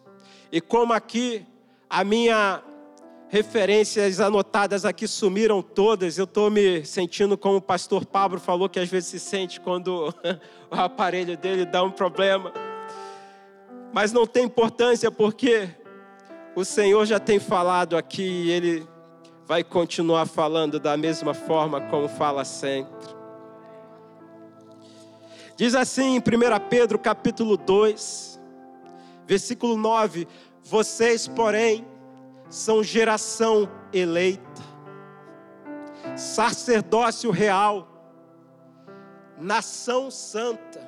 E 0.52 0.60
como 0.60 0.92
aqui 0.92 1.44
a 1.90 2.04
minha 2.04 2.62
referências 3.34 4.20
anotadas 4.20 4.84
aqui 4.84 5.08
sumiram 5.08 5.60
todas, 5.60 6.18
eu 6.18 6.22
estou 6.22 6.48
me 6.48 6.84
sentindo 6.86 7.36
como 7.36 7.56
o 7.56 7.60
pastor 7.60 8.06
Pablo 8.06 8.38
falou 8.38 8.68
que 8.68 8.78
às 8.78 8.88
vezes 8.88 9.08
se 9.08 9.18
sente 9.18 9.60
quando 9.60 10.14
o 10.70 10.74
aparelho 10.76 11.36
dele 11.36 11.64
dá 11.64 11.82
um 11.82 11.90
problema 11.90 12.52
mas 13.92 14.12
não 14.12 14.24
tem 14.24 14.44
importância 14.44 15.10
porque 15.10 15.68
o 16.54 16.64
Senhor 16.64 17.04
já 17.06 17.18
tem 17.18 17.40
falado 17.40 17.96
aqui 17.96 18.22
e 18.22 18.50
Ele 18.52 18.88
vai 19.48 19.64
continuar 19.64 20.26
falando 20.26 20.78
da 20.78 20.96
mesma 20.96 21.34
forma 21.34 21.80
como 21.80 22.08
fala 22.08 22.44
sempre. 22.44 23.08
Diz 25.56 25.74
assim 25.74 26.14
em 26.14 26.18
1 26.18 26.22
Pedro 26.70 27.00
capítulo 27.00 27.56
2, 27.56 28.40
versículo 29.26 29.76
9: 29.76 30.28
Vocês, 30.62 31.26
porém, 31.26 31.84
são 32.48 32.82
geração 32.82 33.68
eleita, 33.92 34.62
sacerdócio 36.16 37.30
real, 37.30 37.88
nação 39.38 40.10
santa, 40.10 40.80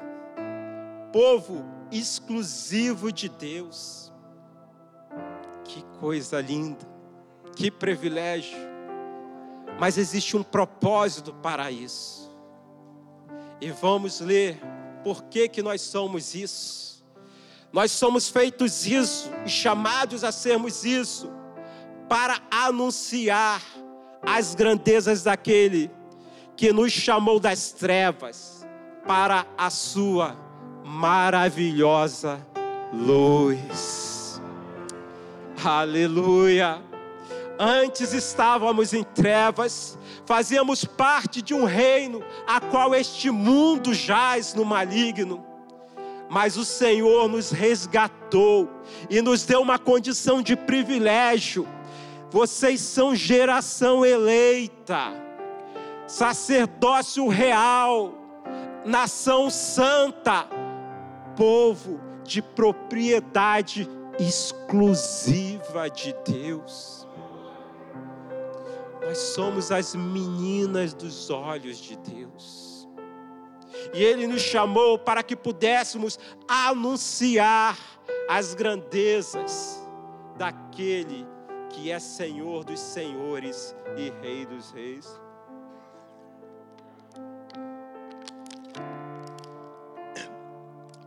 povo 1.13 1.65
exclusivo 1.91 3.13
de 3.13 3.29
Deus. 3.29 4.13
Que 5.65 5.83
coisa 5.99 6.41
linda, 6.41 6.87
que 7.55 7.71
privilégio. 7.71 8.59
mas 9.79 9.99
existe 9.99 10.37
um 10.37 10.43
propósito 10.43 11.35
para 11.35 11.71
isso. 11.71 12.31
E 13.61 13.71
vamos 13.71 14.21
ler 14.21 14.59
por 15.05 15.25
que, 15.25 15.49
que 15.49 15.61
nós 15.63 15.83
somos 15.83 16.35
isso. 16.35 17.05
Nós 17.73 17.93
somos 17.93 18.29
feitos 18.29 18.87
isso 18.87 19.31
e 19.45 19.49
chamados 19.51 20.25
a 20.25 20.33
sermos 20.33 20.85
isso 20.85 21.31
para 22.09 22.41
anunciar 22.51 23.63
as 24.23 24.55
grandezas 24.55 25.23
daquele 25.23 25.91
que 26.57 26.73
nos 26.73 26.93
chamou 26.93 27.39
das 27.39 27.73
trevas 27.73 28.67
para 29.07 29.47
a 29.57 29.71
sua 29.71 30.37
maravilhosa 30.85 32.45
luz. 32.93 34.41
Aleluia. 35.65 36.83
Antes 37.59 38.13
estávamos 38.13 38.93
em 38.93 39.03
trevas, 39.03 39.99
fazíamos 40.27 40.85
parte 40.85 41.41
de 41.41 41.55
um 41.55 41.65
reino 41.65 42.23
a 42.47 42.61
qual 42.61 42.95
este 42.95 43.31
mundo 43.31 43.95
jaz 43.95 44.55
no 44.55 44.65
maligno. 44.65 45.45
Mas 46.29 46.57
o 46.57 46.65
Senhor 46.65 47.29
nos 47.29 47.51
resgatou 47.51 48.69
e 49.09 49.23
nos 49.23 49.45
deu 49.45 49.61
uma 49.61 49.79
condição 49.79 50.43
de 50.43 50.57
privilégio. 50.57 51.67
Vocês 52.31 52.81
são 52.81 53.15
geração 53.15 54.05
eleita, 54.05 55.13
sacerdócio 56.07 57.29
real, 57.29 58.13
nação 58.85 59.49
santa, 59.49 60.49
povo 61.37 62.01
de 62.25 62.43
propriedade 62.43 63.89
exclusiva 64.19 65.89
de 65.89 66.15
Deus. 66.25 67.07
Nós 69.01 69.19
somos 69.19 69.71
as 69.71 69.95
meninas 69.95 70.93
dos 70.93 71.31
olhos 71.31 71.79
de 71.79 71.97
Deus. 71.97 72.89
E 73.95 74.03
Ele 74.03 74.27
nos 74.27 74.43
chamou 74.43 74.99
para 74.99 75.23
que 75.23 75.37
pudéssemos 75.37 76.19
anunciar 76.49 77.79
as 78.29 78.53
grandezas 78.53 79.81
daquele 80.37 81.25
que 81.25 81.36
é 81.91 81.99
Senhor 81.99 82.65
dos 82.65 82.81
senhores 82.81 83.77
e 83.97 84.11
Rei 84.23 84.47
dos 84.47 84.71
reis. 84.71 85.21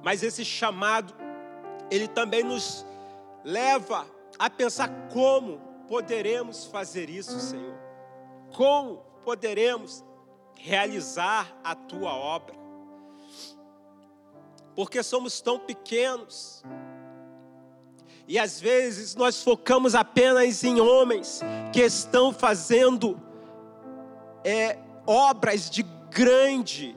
Mas 0.01 0.23
esse 0.23 0.45
chamado, 0.45 1.13
ele 1.91 2.07
também 2.07 2.43
nos 2.43 2.85
leva 3.43 4.05
a 4.37 4.49
pensar 4.49 4.89
como 5.11 5.59
poderemos 5.87 6.65
fazer 6.65 7.09
isso, 7.09 7.39
Senhor. 7.39 7.77
Como 8.55 8.97
poderemos 9.25 10.03
realizar 10.55 11.53
a 11.63 11.75
tua 11.75 12.13
obra? 12.13 12.55
Porque 14.75 15.03
somos 15.03 15.41
tão 15.41 15.59
pequenos. 15.59 16.63
E 18.29 18.37
às 18.37 18.61
vezes 18.61 19.15
nós 19.15 19.41
focamos 19.41 19.95
apenas 19.95 20.63
em 20.63 20.79
homens 20.79 21.41
que 21.73 21.81
estão 21.81 22.31
fazendo 22.31 23.19
é, 24.43 24.77
obras 25.07 25.67
de 25.67 25.81
grande 26.11 26.95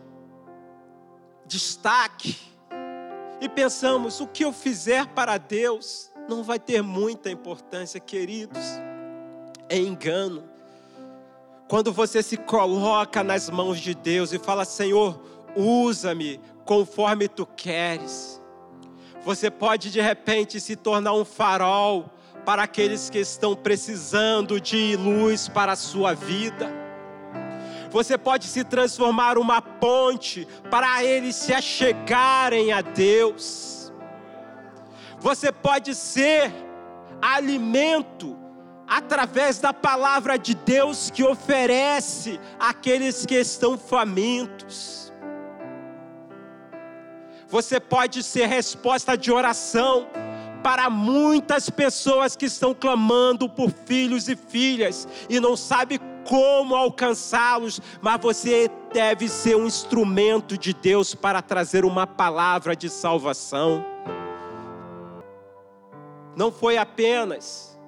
destaque. 1.46 2.36
E 3.40 3.48
pensamos: 3.48 4.20
o 4.20 4.26
que 4.26 4.44
eu 4.44 4.52
fizer 4.52 5.06
para 5.06 5.38
Deus 5.38 6.10
não 6.28 6.42
vai 6.42 6.58
ter 6.58 6.82
muita 6.82 7.30
importância, 7.30 7.98
queridos. 7.98 8.62
É 9.70 9.78
engano 9.78 10.44
quando 11.66 11.90
você 11.90 12.22
se 12.22 12.36
coloca 12.36 13.24
nas 13.24 13.48
mãos 13.48 13.80
de 13.80 13.94
Deus 13.94 14.34
e 14.34 14.38
fala: 14.38 14.66
Senhor, 14.66 15.18
usa-me 15.56 16.38
conforme 16.66 17.26
tu 17.26 17.46
queres. 17.46 18.41
Você 19.24 19.50
pode 19.50 19.90
de 19.90 20.00
repente 20.00 20.60
se 20.60 20.74
tornar 20.74 21.12
um 21.12 21.24
farol 21.24 22.10
para 22.44 22.64
aqueles 22.64 23.08
que 23.08 23.18
estão 23.18 23.54
precisando 23.54 24.60
de 24.60 24.96
luz 24.96 25.48
para 25.48 25.72
a 25.72 25.76
sua 25.76 26.12
vida. 26.12 26.70
Você 27.90 28.16
pode 28.16 28.46
se 28.46 28.64
transformar 28.64 29.38
uma 29.38 29.60
ponte 29.60 30.48
para 30.70 31.04
eles 31.04 31.36
se 31.36 31.52
achegarem 31.52 32.72
a 32.72 32.80
Deus. 32.80 33.92
Você 35.18 35.52
pode 35.52 35.94
ser 35.94 36.52
alimento 37.20 38.36
através 38.88 39.60
da 39.60 39.72
palavra 39.72 40.36
de 40.36 40.54
Deus 40.54 41.10
que 41.10 41.22
oferece 41.22 42.40
àqueles 42.58 43.24
que 43.24 43.36
estão 43.36 43.78
famintos. 43.78 45.11
Você 47.52 47.78
pode 47.78 48.22
ser 48.22 48.46
resposta 48.46 49.14
de 49.14 49.30
oração 49.30 50.06
para 50.62 50.88
muitas 50.88 51.68
pessoas 51.68 52.34
que 52.34 52.46
estão 52.46 52.72
clamando 52.72 53.46
por 53.46 53.70
filhos 53.70 54.26
e 54.26 54.34
filhas 54.34 55.06
e 55.28 55.38
não 55.38 55.54
sabe 55.54 56.00
como 56.26 56.74
alcançá-los, 56.74 57.78
mas 58.00 58.18
você 58.22 58.70
deve 58.90 59.28
ser 59.28 59.54
um 59.54 59.66
instrumento 59.66 60.56
de 60.56 60.72
Deus 60.72 61.14
para 61.14 61.42
trazer 61.42 61.84
uma 61.84 62.06
palavra 62.06 62.74
de 62.74 62.88
salvação. 62.88 63.84
Não 66.34 66.50
foi 66.50 66.78
apenas 66.78 67.78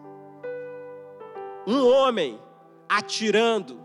um 1.67 1.89
homem 1.89 2.39
atirando 2.87 3.81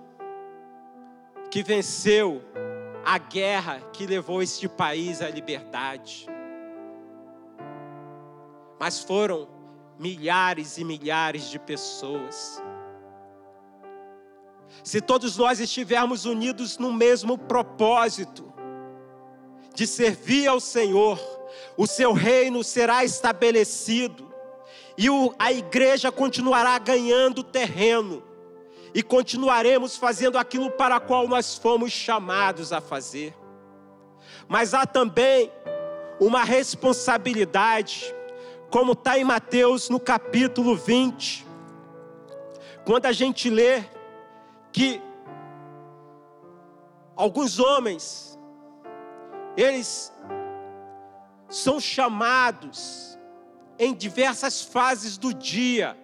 que 1.49 1.63
venceu 1.63 2.43
a 3.11 3.17
guerra 3.17 3.81
que 3.91 4.05
levou 4.05 4.39
este 4.39 4.69
país 4.69 5.19
à 5.19 5.29
liberdade. 5.31 6.27
Mas 8.79 8.99
foram 8.99 9.47
milhares 9.97 10.77
e 10.77 10.83
milhares 10.83 11.49
de 11.49 11.57
pessoas. 11.57 12.61
Se 14.83 15.01
todos 15.01 15.37
nós 15.37 15.59
estivermos 15.59 16.25
unidos 16.25 16.77
no 16.77 16.93
mesmo 16.93 17.35
propósito, 17.35 18.53
de 19.73 19.87
servir 19.87 20.47
ao 20.47 20.59
Senhor, 20.59 21.19
o 21.75 21.87
seu 21.87 22.13
reino 22.13 22.63
será 22.63 23.03
estabelecido 23.03 24.31
e 24.95 25.07
a 25.39 25.51
igreja 25.51 26.11
continuará 26.11 26.77
ganhando 26.77 27.41
terreno. 27.41 28.21
E 28.93 29.03
continuaremos 29.03 29.97
fazendo 29.97 30.37
aquilo 30.37 30.71
para 30.71 30.97
o 30.97 31.01
qual 31.01 31.27
nós 31.27 31.55
fomos 31.55 31.91
chamados 31.91 32.73
a 32.73 32.81
fazer. 32.81 33.35
Mas 34.47 34.73
há 34.73 34.85
também 34.85 35.51
uma 36.19 36.43
responsabilidade, 36.43 38.13
como 38.69 38.93
está 38.93 39.17
em 39.17 39.23
Mateus 39.23 39.89
no 39.89 39.99
capítulo 39.99 40.75
20, 40.75 41.45
quando 42.83 43.05
a 43.05 43.11
gente 43.11 43.49
lê 43.49 43.83
que 44.71 45.01
alguns 47.15 47.59
homens, 47.59 48.39
eles 49.55 50.11
são 51.49 51.79
chamados 51.79 53.19
em 53.77 53.93
diversas 53.93 54.61
fases 54.61 55.17
do 55.17 55.33
dia 55.33 55.97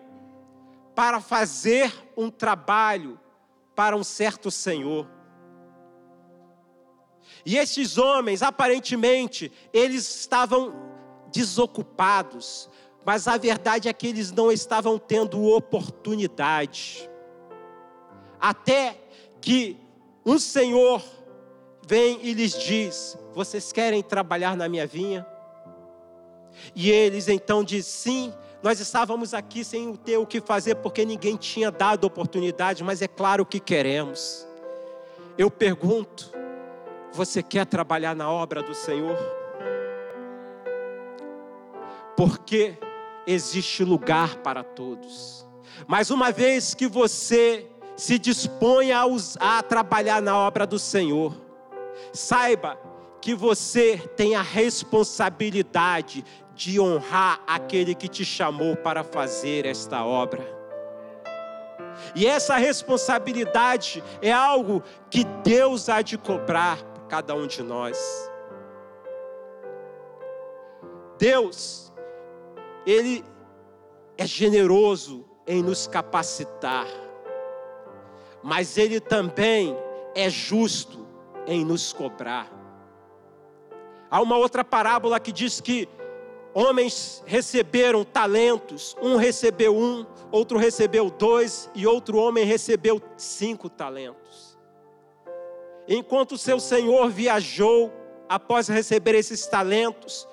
para 0.95 1.19
fazer 1.19 1.93
um 2.15 2.31
trabalho 2.31 3.19
para 3.75 3.95
um 3.95 4.03
certo 4.03 4.49
Senhor. 4.49 5.07
E 7.45 7.57
estes 7.57 7.97
homens, 7.97 8.41
aparentemente, 8.41 9.51
eles 9.73 10.21
estavam 10.21 10.73
desocupados, 11.31 12.69
mas 13.05 13.27
a 13.27 13.37
verdade 13.37 13.89
é 13.89 13.93
que 13.93 14.07
eles 14.07 14.31
não 14.31 14.51
estavam 14.51 14.97
tendo 14.97 15.43
oportunidade. 15.43 17.09
Até 18.39 18.97
que 19.41 19.77
um 20.25 20.39
Senhor 20.39 21.03
vem 21.85 22.19
e 22.23 22.33
lhes 22.33 22.57
diz: 22.57 23.17
Vocês 23.33 23.71
querem 23.71 24.01
trabalhar 24.01 24.55
na 24.55 24.69
minha 24.69 24.87
vinha? 24.87 25.27
E 26.73 26.89
eles 26.89 27.27
então 27.27 27.63
dizem: 27.63 27.83
sim, 27.83 28.33
nós 28.65 28.79
estávamos 28.79 29.35
aqui 29.35 29.63
sem 29.63 29.95
ter 29.95 30.17
o 30.17 30.25
que 30.25 30.41
fazer 30.41 30.73
porque 30.77 31.05
ninguém 31.05 31.37
tinha 31.37 31.69
dado 31.69 32.05
oportunidade, 32.05 32.83
mas 32.83 32.99
é 32.99 33.07
claro 33.07 33.45
que 33.45 33.59
queremos. 33.59 34.43
Eu 35.37 35.51
pergunto: 35.51 36.31
você 37.13 37.43
quer 37.43 37.67
trabalhar 37.67 38.15
na 38.15 38.27
obra 38.27 38.63
do 38.63 38.73
Senhor? 38.73 39.15
Porque 42.17 42.75
existe 43.27 43.83
lugar 43.83 44.37
para 44.37 44.63
todos. 44.63 45.45
Mas 45.85 46.09
uma 46.09 46.31
vez 46.31 46.73
que 46.73 46.87
você 46.87 47.69
se 47.95 48.17
dispõe 48.17 48.91
a, 48.91 49.05
usar, 49.05 49.59
a 49.59 49.61
trabalhar 49.61 50.23
na 50.23 50.35
obra 50.35 50.65
do 50.65 50.79
Senhor, 50.79 51.39
saiba 52.11 52.79
que 53.21 53.35
você 53.35 53.97
tem 54.17 54.33
a 54.33 54.41
responsabilidade 54.41 56.25
de 56.55 56.79
honrar 56.79 57.41
aquele 57.45 57.93
que 57.93 58.07
te 58.07 58.23
chamou 58.23 58.75
para 58.77 59.03
fazer 59.03 59.65
esta 59.65 60.03
obra. 60.05 60.55
E 62.15 62.25
essa 62.25 62.55
responsabilidade 62.55 64.03
é 64.21 64.31
algo 64.31 64.81
que 65.09 65.23
Deus 65.43 65.89
há 65.89 66.01
de 66.01 66.17
cobrar 66.17 66.81
para 66.81 67.03
cada 67.07 67.35
um 67.35 67.45
de 67.45 67.61
nós. 67.61 67.97
Deus, 71.17 71.93
Ele 72.85 73.23
é 74.17 74.25
generoso 74.25 75.25
em 75.47 75.61
nos 75.61 75.87
capacitar, 75.87 76.87
mas 78.41 78.77
Ele 78.77 78.99
também 78.99 79.77
é 80.13 80.29
justo 80.29 81.05
em 81.45 81.63
nos 81.63 81.91
cobrar. 81.91 82.49
Há 84.09 84.21
uma 84.21 84.37
outra 84.37 84.63
parábola 84.63 85.19
que 85.19 85.31
diz 85.31 85.59
que 85.59 85.87
homens 86.55 87.21
receberam 87.25 88.05
talentos, 88.05 88.95
um 89.01 89.17
recebeu 89.17 89.75
um, 89.75 90.05
outro 90.31 90.57
recebeu 90.57 91.09
dois 91.09 91.69
e 91.75 91.85
outro 91.85 92.17
homem 92.17 92.45
recebeu 92.45 93.01
cinco 93.17 93.69
talentos. 93.69 94.57
Enquanto 95.85 96.37
seu 96.37 96.57
senhor 96.57 97.09
viajou 97.09 97.91
após 98.29 98.69
receber 98.69 99.15
esses 99.15 99.45
talentos, 99.45 100.25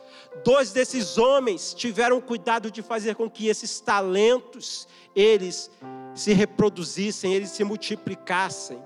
dois 0.45 0.73
desses 0.73 1.19
homens 1.19 1.75
tiveram 1.75 2.21
cuidado 2.21 2.71
de 2.71 2.83
fazer 2.83 3.17
com 3.17 3.29
que 3.29 3.49
esses 3.49 3.81
talentos 3.81 4.87
eles 5.17 5.69
se 6.15 6.33
reproduzissem, 6.33 7.35
eles 7.35 7.51
se 7.51 7.65
multiplicassem, 7.65 8.81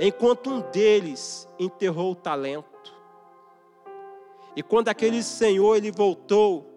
enquanto 0.00 0.50
um 0.50 0.60
deles 0.72 1.48
enterrou 1.60 2.10
o 2.10 2.16
talento. 2.16 2.75
E 4.56 4.62
quando 4.62 4.88
aquele 4.88 5.22
senhor 5.22 5.76
ele 5.76 5.92
voltou, 5.92 6.74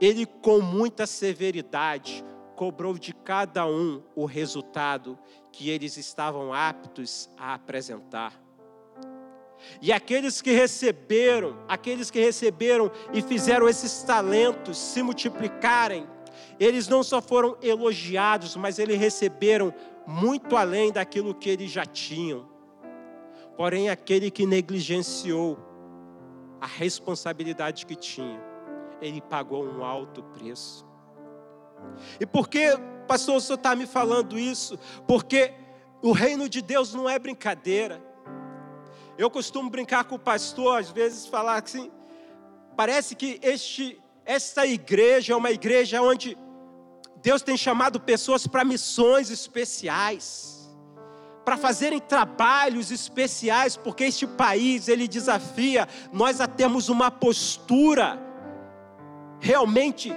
ele 0.00 0.24
com 0.24 0.60
muita 0.60 1.06
severidade 1.06 2.24
cobrou 2.54 2.96
de 2.96 3.12
cada 3.12 3.66
um 3.66 4.02
o 4.14 4.24
resultado 4.24 5.18
que 5.52 5.68
eles 5.70 5.96
estavam 5.96 6.52
aptos 6.52 7.28
a 7.36 7.54
apresentar. 7.54 8.32
E 9.82 9.92
aqueles 9.92 10.40
que 10.40 10.52
receberam, 10.52 11.56
aqueles 11.66 12.10
que 12.12 12.20
receberam 12.20 12.90
e 13.12 13.20
fizeram 13.22 13.68
esses 13.68 14.02
talentos 14.04 14.78
se 14.78 15.02
multiplicarem, 15.02 16.06
eles 16.60 16.86
não 16.86 17.02
só 17.02 17.20
foram 17.20 17.56
elogiados, 17.60 18.56
mas 18.56 18.78
eles 18.78 18.98
receberam 18.98 19.74
muito 20.06 20.56
além 20.56 20.92
daquilo 20.92 21.34
que 21.34 21.50
eles 21.50 21.70
já 21.70 21.84
tinham. 21.84 22.48
Porém, 23.56 23.88
aquele 23.88 24.30
que 24.30 24.46
negligenciou 24.46 25.58
a 26.60 26.66
responsabilidade 26.66 27.86
que 27.86 27.94
tinha, 27.94 28.40
ele 29.00 29.20
pagou 29.20 29.64
um 29.64 29.84
alto 29.84 30.22
preço. 30.22 30.86
E 32.18 32.26
por 32.26 32.48
que, 32.48 32.76
pastor, 33.06 33.36
o 33.36 33.40
senhor 33.40 33.56
está 33.56 33.74
me 33.76 33.86
falando 33.86 34.38
isso? 34.38 34.78
Porque 35.06 35.54
o 36.02 36.12
reino 36.12 36.48
de 36.48 36.60
Deus 36.60 36.94
não 36.94 37.08
é 37.08 37.18
brincadeira. 37.18 38.02
Eu 39.16 39.30
costumo 39.30 39.68
brincar 39.68 40.04
com 40.04 40.14
o 40.14 40.18
pastor, 40.18 40.78
às 40.78 40.90
vezes, 40.90 41.26
falar 41.26 41.62
assim: 41.62 41.90
parece 42.76 43.14
que 43.14 43.38
este, 43.42 44.00
esta 44.24 44.66
igreja 44.66 45.32
é 45.32 45.36
uma 45.36 45.50
igreja 45.50 46.00
onde 46.00 46.36
Deus 47.22 47.42
tem 47.42 47.56
chamado 47.56 48.00
pessoas 48.00 48.46
para 48.46 48.64
missões 48.64 49.30
especiais, 49.30 50.57
para 51.48 51.56
fazerem 51.56 51.98
trabalhos 51.98 52.90
especiais, 52.90 53.74
porque 53.74 54.04
este 54.04 54.26
país 54.26 54.86
ele 54.86 55.08
desafia 55.08 55.88
nós 56.12 56.42
a 56.42 56.46
termos 56.46 56.90
uma 56.90 57.10
postura 57.10 58.20
realmente 59.40 60.14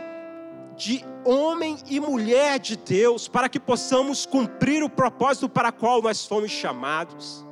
de 0.76 1.06
homem 1.24 1.78
e 1.88 2.02
mulher 2.02 2.60
de 2.60 2.76
Deus, 2.76 3.30
para 3.30 3.48
que 3.48 3.62
possamos 3.62 4.26
cumprir 4.26 4.84
o 4.84 4.90
propósito 4.90 5.48
para 5.48 5.72
qual 5.72 6.02
nós 6.02 6.26
fomos 6.26 6.52
chamados. 6.52 7.46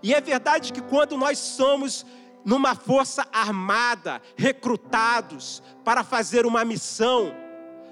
E 0.00 0.14
é 0.14 0.20
verdade 0.20 0.72
que 0.72 0.80
quando 0.80 1.16
nós 1.16 1.40
somos 1.40 2.06
numa 2.44 2.76
força 2.76 3.26
armada, 3.32 4.22
recrutados 4.36 5.60
para 5.84 6.04
fazer 6.04 6.46
uma 6.46 6.64
missão, 6.64 7.34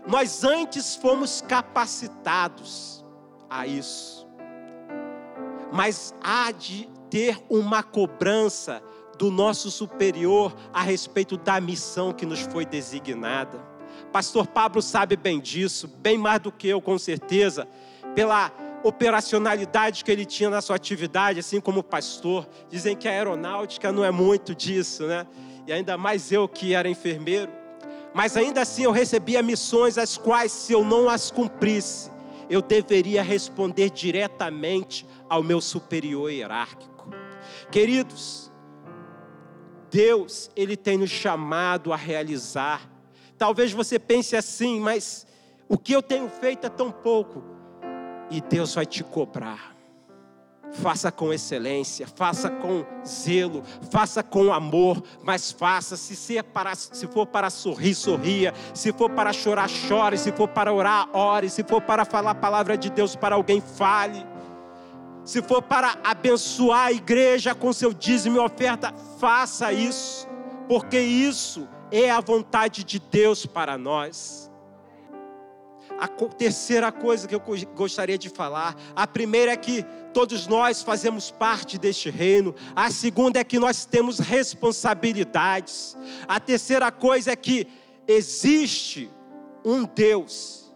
nós 0.06 0.44
antes 0.44 0.94
fomos 0.94 1.40
capacitados 1.40 3.04
a 3.50 3.66
isso. 3.66 4.17
Mas 5.72 6.14
há 6.22 6.50
de 6.50 6.88
ter 7.10 7.38
uma 7.48 7.82
cobrança 7.82 8.82
do 9.18 9.30
nosso 9.30 9.70
superior 9.70 10.54
a 10.72 10.82
respeito 10.82 11.36
da 11.36 11.60
missão 11.60 12.12
que 12.12 12.24
nos 12.24 12.40
foi 12.40 12.64
designada. 12.64 13.58
Pastor 14.12 14.46
Pablo 14.46 14.80
sabe 14.80 15.16
bem 15.16 15.40
disso, 15.40 15.88
bem 15.88 16.16
mais 16.16 16.40
do 16.40 16.52
que 16.52 16.68
eu, 16.68 16.80
com 16.80 16.96
certeza, 16.98 17.66
pela 18.14 18.52
operacionalidade 18.82 20.04
que 20.04 20.10
ele 20.10 20.24
tinha 20.24 20.48
na 20.48 20.60
sua 20.60 20.76
atividade, 20.76 21.40
assim 21.40 21.60
como 21.60 21.82
pastor. 21.82 22.48
Dizem 22.70 22.96
que 22.96 23.08
a 23.08 23.10
aeronáutica 23.10 23.90
não 23.90 24.04
é 24.04 24.10
muito 24.10 24.54
disso, 24.54 25.06
né? 25.06 25.26
E 25.66 25.72
ainda 25.72 25.98
mais 25.98 26.30
eu 26.30 26.48
que 26.48 26.74
era 26.74 26.88
enfermeiro. 26.88 27.50
Mas 28.14 28.36
ainda 28.36 28.62
assim 28.62 28.84
eu 28.84 28.92
recebia 28.92 29.42
missões 29.42 29.98
as 29.98 30.16
quais, 30.16 30.52
se 30.52 30.72
eu 30.72 30.84
não 30.84 31.08
as 31.08 31.30
cumprisse, 31.30 32.10
eu 32.48 32.62
deveria 32.62 33.22
responder 33.22 33.90
diretamente 33.90 35.06
ao 35.28 35.42
meu 35.42 35.60
superior 35.60 36.30
hierárquico. 36.30 37.08
Queridos, 37.70 38.52
Deus, 39.90 40.50
Ele 40.54 40.76
tem 40.76 40.98
nos 40.98 41.10
chamado 41.10 41.92
a 41.92 41.96
realizar 41.96 42.98
Talvez 43.38 43.72
você 43.72 44.00
pense 44.00 44.36
assim, 44.36 44.80
mas 44.80 45.24
o 45.68 45.78
que 45.78 45.92
eu 45.92 46.02
tenho 46.02 46.28
feito 46.28 46.66
é 46.66 46.70
tão 46.70 46.90
pouco. 46.90 47.42
E 48.30 48.40
Deus 48.40 48.74
vai 48.74 48.84
te 48.84 49.04
cobrar. 49.04 49.76
Faça 50.70 51.10
com 51.10 51.32
excelência, 51.32 52.06
faça 52.06 52.50
com 52.50 52.84
zelo, 53.06 53.62
faça 53.90 54.22
com 54.22 54.52
amor, 54.52 55.02
mas 55.22 55.50
faça. 55.50 55.96
Se, 55.96 56.36
é 56.36 56.42
para, 56.42 56.74
se 56.74 57.06
for 57.06 57.26
para 57.26 57.48
sorrir, 57.48 57.94
sorria. 57.94 58.52
Se 58.74 58.92
for 58.92 59.08
para 59.08 59.32
chorar, 59.32 59.68
chore. 59.68 60.18
Se 60.18 60.32
for 60.32 60.48
para 60.48 60.72
orar, 60.72 61.08
ore. 61.16 61.48
Se 61.48 61.62
for 61.62 61.80
para 61.80 62.04
falar 62.04 62.32
a 62.32 62.34
palavra 62.34 62.76
de 62.76 62.90
Deus 62.90 63.14
para 63.14 63.36
alguém, 63.36 63.60
fale. 63.60 64.26
Se 65.28 65.42
for 65.42 65.60
para 65.60 65.98
abençoar 66.02 66.86
a 66.86 66.92
igreja 66.92 67.54
com 67.54 67.70
seu 67.70 67.92
dízimo 67.92 68.36
e 68.36 68.38
oferta, 68.38 68.94
faça 69.20 69.70
isso, 69.70 70.26
porque 70.66 70.98
isso 70.98 71.68
é 71.92 72.10
a 72.10 72.18
vontade 72.18 72.82
de 72.82 72.98
Deus 72.98 73.44
para 73.44 73.76
nós. 73.76 74.50
A 76.00 76.08
terceira 76.08 76.90
coisa 76.90 77.28
que 77.28 77.34
eu 77.34 77.42
gostaria 77.74 78.16
de 78.16 78.30
falar, 78.30 78.74
a 78.96 79.06
primeira 79.06 79.52
é 79.52 79.56
que 79.58 79.84
todos 80.14 80.46
nós 80.46 80.82
fazemos 80.82 81.30
parte 81.30 81.76
deste 81.76 82.08
reino, 82.08 82.54
a 82.74 82.90
segunda 82.90 83.38
é 83.38 83.44
que 83.44 83.58
nós 83.58 83.84
temos 83.84 84.18
responsabilidades, 84.18 85.94
a 86.26 86.40
terceira 86.40 86.90
coisa 86.90 87.32
é 87.32 87.36
que 87.36 87.66
existe 88.06 89.10
um 89.62 89.84
Deus 89.84 90.67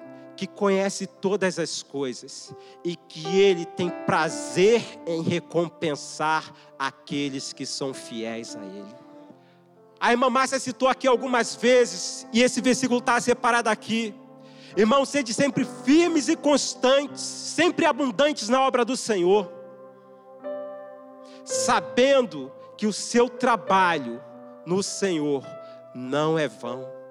que 0.43 0.47
conhece 0.49 1.07
todas 1.07 1.57
as 1.57 1.85
coisas 1.85 2.53
e 2.83 2.97
que 2.97 3.39
Ele 3.39 3.65
tem 3.65 3.89
prazer 3.89 4.83
em 5.07 5.23
recompensar 5.23 6.53
aqueles 6.77 7.53
que 7.53 7.65
são 7.65 7.95
fiéis 7.95 8.57
a 8.57 8.65
Ele. 8.65 8.95
A 10.01 10.11
irmã 10.11 10.29
Márcia 10.29 10.59
citou 10.59 10.89
aqui 10.89 11.07
algumas 11.07 11.55
vezes, 11.55 12.27
e 12.33 12.43
esse 12.43 12.61
versículo 12.61 12.99
está 12.99 13.21
separado 13.21 13.69
aqui. 13.69 14.13
Irmãos, 14.77 15.11
sede 15.11 15.33
sempre 15.33 15.65
firmes 15.85 16.27
e 16.27 16.35
constantes, 16.35 17.21
sempre 17.21 17.87
abundantes 17.87 18.49
na 18.49 18.61
obra 18.63 18.85
do 18.85 18.97
Senhor, 18.97 19.49
sabendo 21.45 22.51
que 22.77 22.89
o 22.89 22.93
seu 22.93 23.29
trabalho 23.29 24.21
no 24.67 24.83
Senhor 24.83 25.45
não 25.95 26.37
é 26.37 26.49
vão. 26.49 27.02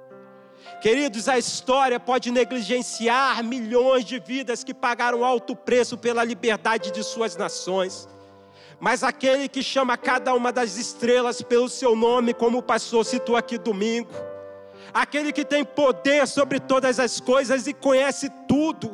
Queridos, 0.81 1.27
a 1.27 1.37
história 1.37 1.99
pode 1.99 2.31
negligenciar 2.31 3.43
milhões 3.43 4.05
de 4.05 4.19
vidas 4.19 4.63
que 4.63 4.73
pagaram 4.73 5.23
alto 5.23 5.55
preço 5.55 5.97
pela 5.97 6.23
liberdade 6.23 6.91
de 6.91 7.03
suas 7.03 7.35
nações 7.35 8.07
mas 8.81 9.03
aquele 9.03 9.47
que 9.47 9.61
chama 9.61 9.95
cada 9.95 10.33
uma 10.33 10.51
das 10.51 10.75
estrelas 10.75 11.39
pelo 11.39 11.69
seu 11.69 11.95
nome, 11.95 12.33
como 12.33 12.57
o 12.57 12.63
pastor 12.63 13.05
citou 13.05 13.37
aqui 13.37 13.59
domingo, 13.59 14.09
aquele 14.91 15.31
que 15.31 15.45
tem 15.45 15.63
poder 15.63 16.27
sobre 16.27 16.59
todas 16.59 16.99
as 16.99 17.19
coisas 17.19 17.67
e 17.67 17.73
conhece 17.75 18.27
tudo. 18.47 18.91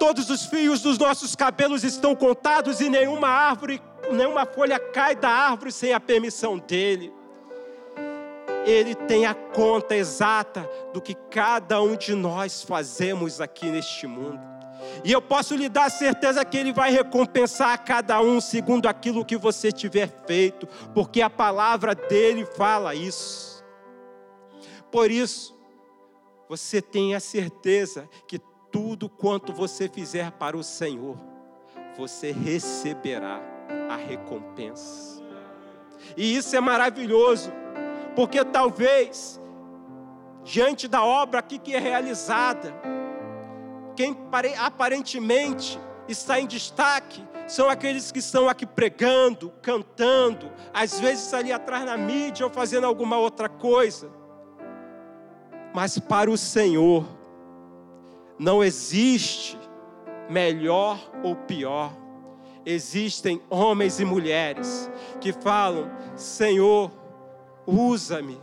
Todos 0.00 0.28
os 0.30 0.46
fios 0.46 0.82
dos 0.82 0.98
nossos 0.98 1.36
cabelos 1.36 1.84
estão 1.84 2.12
contados 2.16 2.80
e 2.80 2.88
nenhuma 2.88 3.28
árvore, 3.28 3.80
nenhuma 4.10 4.44
folha 4.44 4.80
cai 4.80 5.14
da 5.14 5.30
árvore 5.30 5.70
sem 5.70 5.92
a 5.92 6.00
permissão 6.00 6.58
dele. 6.58 7.14
Ele 8.64 8.94
tem 8.94 9.26
a 9.26 9.34
conta 9.34 9.96
exata 9.96 10.68
do 10.92 11.00
que 11.00 11.14
cada 11.14 11.82
um 11.82 11.96
de 11.96 12.14
nós 12.14 12.62
fazemos 12.62 13.40
aqui 13.40 13.66
neste 13.66 14.06
mundo. 14.06 14.40
E 15.04 15.12
eu 15.12 15.22
posso 15.22 15.54
lhe 15.54 15.68
dar 15.68 15.84
a 15.84 15.90
certeza 15.90 16.44
que 16.44 16.56
Ele 16.56 16.72
vai 16.72 16.90
recompensar 16.90 17.70
a 17.70 17.78
cada 17.78 18.20
um 18.20 18.40
segundo 18.40 18.86
aquilo 18.86 19.24
que 19.24 19.36
você 19.36 19.72
tiver 19.72 20.08
feito, 20.26 20.66
porque 20.94 21.22
a 21.22 21.30
palavra 21.30 21.94
dele 21.94 22.44
fala 22.44 22.94
isso. 22.94 23.64
Por 24.90 25.10
isso, 25.10 25.56
você 26.48 26.82
tenha 26.82 27.18
certeza 27.18 28.08
que 28.28 28.38
tudo 28.70 29.08
quanto 29.08 29.52
você 29.52 29.88
fizer 29.88 30.30
para 30.32 30.56
o 30.56 30.62
Senhor, 30.62 31.16
você 31.96 32.32
receberá 32.32 33.40
a 33.88 33.96
recompensa. 33.96 35.22
E 36.16 36.36
isso 36.36 36.54
é 36.56 36.60
maravilhoso, 36.60 37.52
porque 38.14 38.44
talvez, 38.44 39.40
diante 40.44 40.86
da 40.88 41.04
obra 41.04 41.40
aqui 41.40 41.58
que 41.58 41.74
é 41.74 41.78
realizada, 41.78 42.74
quem 43.96 44.16
aparentemente 44.58 45.78
está 46.08 46.40
em 46.40 46.46
destaque 46.46 47.22
são 47.46 47.68
aqueles 47.68 48.10
que 48.12 48.18
estão 48.18 48.48
aqui 48.48 48.64
pregando, 48.64 49.52
cantando, 49.62 50.50
às 50.72 50.98
vezes 50.98 51.32
ali 51.34 51.52
atrás 51.52 51.84
na 51.84 51.96
mídia 51.96 52.46
ou 52.46 52.52
fazendo 52.52 52.86
alguma 52.86 53.18
outra 53.18 53.48
coisa. 53.48 54.10
Mas 55.74 55.98
para 55.98 56.30
o 56.30 56.36
Senhor, 56.36 57.04
não 58.38 58.62
existe 58.62 59.58
melhor 60.28 60.98
ou 61.22 61.34
pior. 61.34 61.92
Existem 62.64 63.42
homens 63.50 63.98
e 63.98 64.04
mulheres 64.04 64.90
que 65.20 65.32
falam: 65.32 65.90
Senhor, 66.14 66.90
usa-me, 67.66 68.40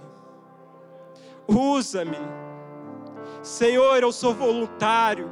usa-me. 1.47 2.17
Senhor, 3.41 4.01
eu 4.01 4.11
sou 4.11 4.33
voluntário, 4.33 5.29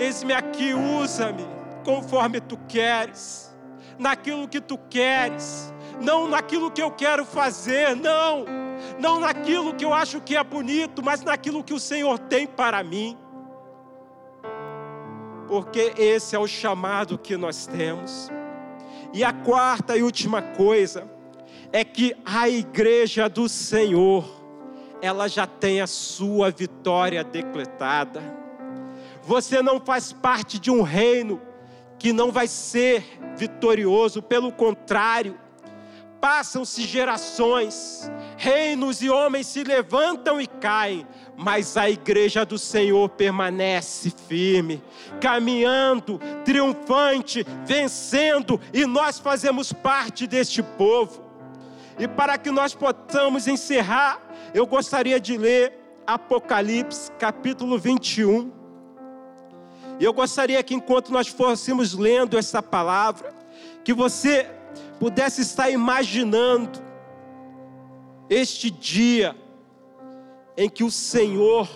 eis-me 0.00 0.32
aqui, 0.32 0.72
usa-me 0.74 1.46
conforme 1.84 2.40
tu 2.40 2.56
queres, 2.68 3.54
naquilo 3.98 4.48
que 4.48 4.60
tu 4.60 4.78
queres, 4.78 5.72
não 6.00 6.28
naquilo 6.28 6.70
que 6.70 6.82
eu 6.82 6.90
quero 6.90 7.24
fazer, 7.24 7.94
não, 7.94 8.44
não 8.98 9.20
naquilo 9.20 9.74
que 9.74 9.84
eu 9.84 9.92
acho 9.92 10.20
que 10.20 10.36
é 10.36 10.42
bonito, 10.42 11.02
mas 11.02 11.22
naquilo 11.22 11.62
que 11.62 11.74
o 11.74 11.80
Senhor 11.80 12.18
tem 12.18 12.46
para 12.46 12.82
mim. 12.82 13.18
Porque 15.46 15.92
esse 15.98 16.34
é 16.34 16.38
o 16.38 16.46
chamado 16.46 17.18
que 17.18 17.36
nós 17.36 17.66
temos. 17.66 18.30
E 19.12 19.22
a 19.22 19.32
quarta 19.32 19.96
e 19.96 20.02
última 20.02 20.40
coisa 20.40 21.06
é 21.72 21.84
que 21.84 22.14
a 22.24 22.48
igreja 22.48 23.28
do 23.28 23.48
Senhor, 23.48 24.24
ela 25.00 25.26
já 25.26 25.46
tem 25.46 25.80
a 25.80 25.86
sua 25.86 26.50
vitória 26.50 27.24
decretada. 27.24 28.22
Você 29.22 29.62
não 29.62 29.80
faz 29.80 30.12
parte 30.12 30.58
de 30.58 30.70
um 30.70 30.82
reino 30.82 31.40
que 31.98 32.12
não 32.12 32.30
vai 32.30 32.46
ser 32.46 33.04
vitorioso, 33.36 34.20
pelo 34.20 34.52
contrário, 34.52 35.38
passam-se 36.20 36.82
gerações, 36.82 38.10
reinos 38.36 39.02
e 39.02 39.10
homens 39.10 39.46
se 39.48 39.64
levantam 39.64 40.40
e 40.40 40.46
caem, 40.46 41.06
mas 41.36 41.76
a 41.76 41.90
igreja 41.90 42.44
do 42.44 42.58
Senhor 42.58 43.08
permanece 43.08 44.12
firme, 44.28 44.82
caminhando, 45.20 46.20
triunfante, 46.44 47.44
vencendo, 47.64 48.60
e 48.72 48.84
nós 48.86 49.18
fazemos 49.18 49.72
parte 49.72 50.26
deste 50.26 50.62
povo. 50.62 51.31
E 51.98 52.08
para 52.08 52.38
que 52.38 52.50
nós 52.50 52.74
possamos 52.74 53.46
encerrar, 53.46 54.20
eu 54.54 54.66
gostaria 54.66 55.20
de 55.20 55.36
ler 55.36 55.78
Apocalipse 56.06 57.10
capítulo 57.12 57.78
21 57.78 58.62
e 60.02 60.04
eu 60.04 60.12
gostaria 60.12 60.60
que 60.62 60.74
enquanto 60.74 61.12
nós 61.12 61.28
fôssemos 61.28 61.94
lendo 61.94 62.36
essa 62.36 62.60
palavra, 62.60 63.32
que 63.84 63.92
você 63.92 64.50
pudesse 64.98 65.42
estar 65.42 65.70
imaginando 65.70 66.80
este 68.28 68.68
dia 68.68 69.36
em 70.56 70.68
que 70.68 70.82
o 70.82 70.90
Senhor 70.90 71.68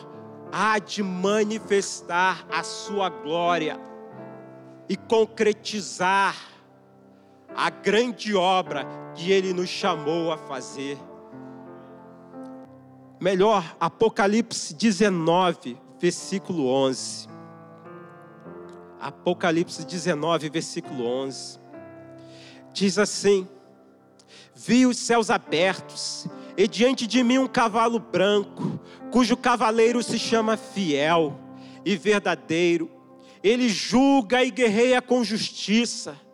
há 0.51 0.79
de 0.79 1.03
manifestar 1.03 2.47
a 2.51 2.63
sua 2.63 3.09
glória 3.09 3.79
e 4.89 4.97
concretizar 4.97 6.37
a 7.57 7.71
grande 7.71 8.35
obra 8.35 8.87
que 9.15 9.33
ele 9.33 9.55
nos 9.55 9.71
chamou 9.71 10.31
a 10.31 10.37
fazer. 10.37 10.99
Melhor, 13.19 13.75
Apocalipse 13.81 14.75
19, 14.75 15.79
versículo 15.99 16.69
11. 16.69 17.29
Apocalipse 19.01 19.87
19, 19.87 20.51
versículo 20.51 21.07
11. 21.07 21.59
Diz 22.75 22.99
assim: 22.99 23.49
Vi 24.55 24.85
os 24.85 24.99
céus 24.99 25.31
abertos, 25.31 26.27
e 26.59 26.69
diante 26.69 27.07
de 27.07 27.23
mim 27.23 27.39
um 27.39 27.47
cavalo 27.47 27.99
branco, 27.99 28.79
cujo 29.11 29.35
cavaleiro 29.35 30.03
se 30.03 30.19
chama 30.19 30.59
Fiel 30.59 31.35
e 31.87 31.97
Verdadeiro. 31.97 32.91
Ele 33.43 33.69
julga 33.69 34.45
e 34.45 34.51
guerreia 34.51 35.01
com 35.01 35.25
justiça. 35.25 36.26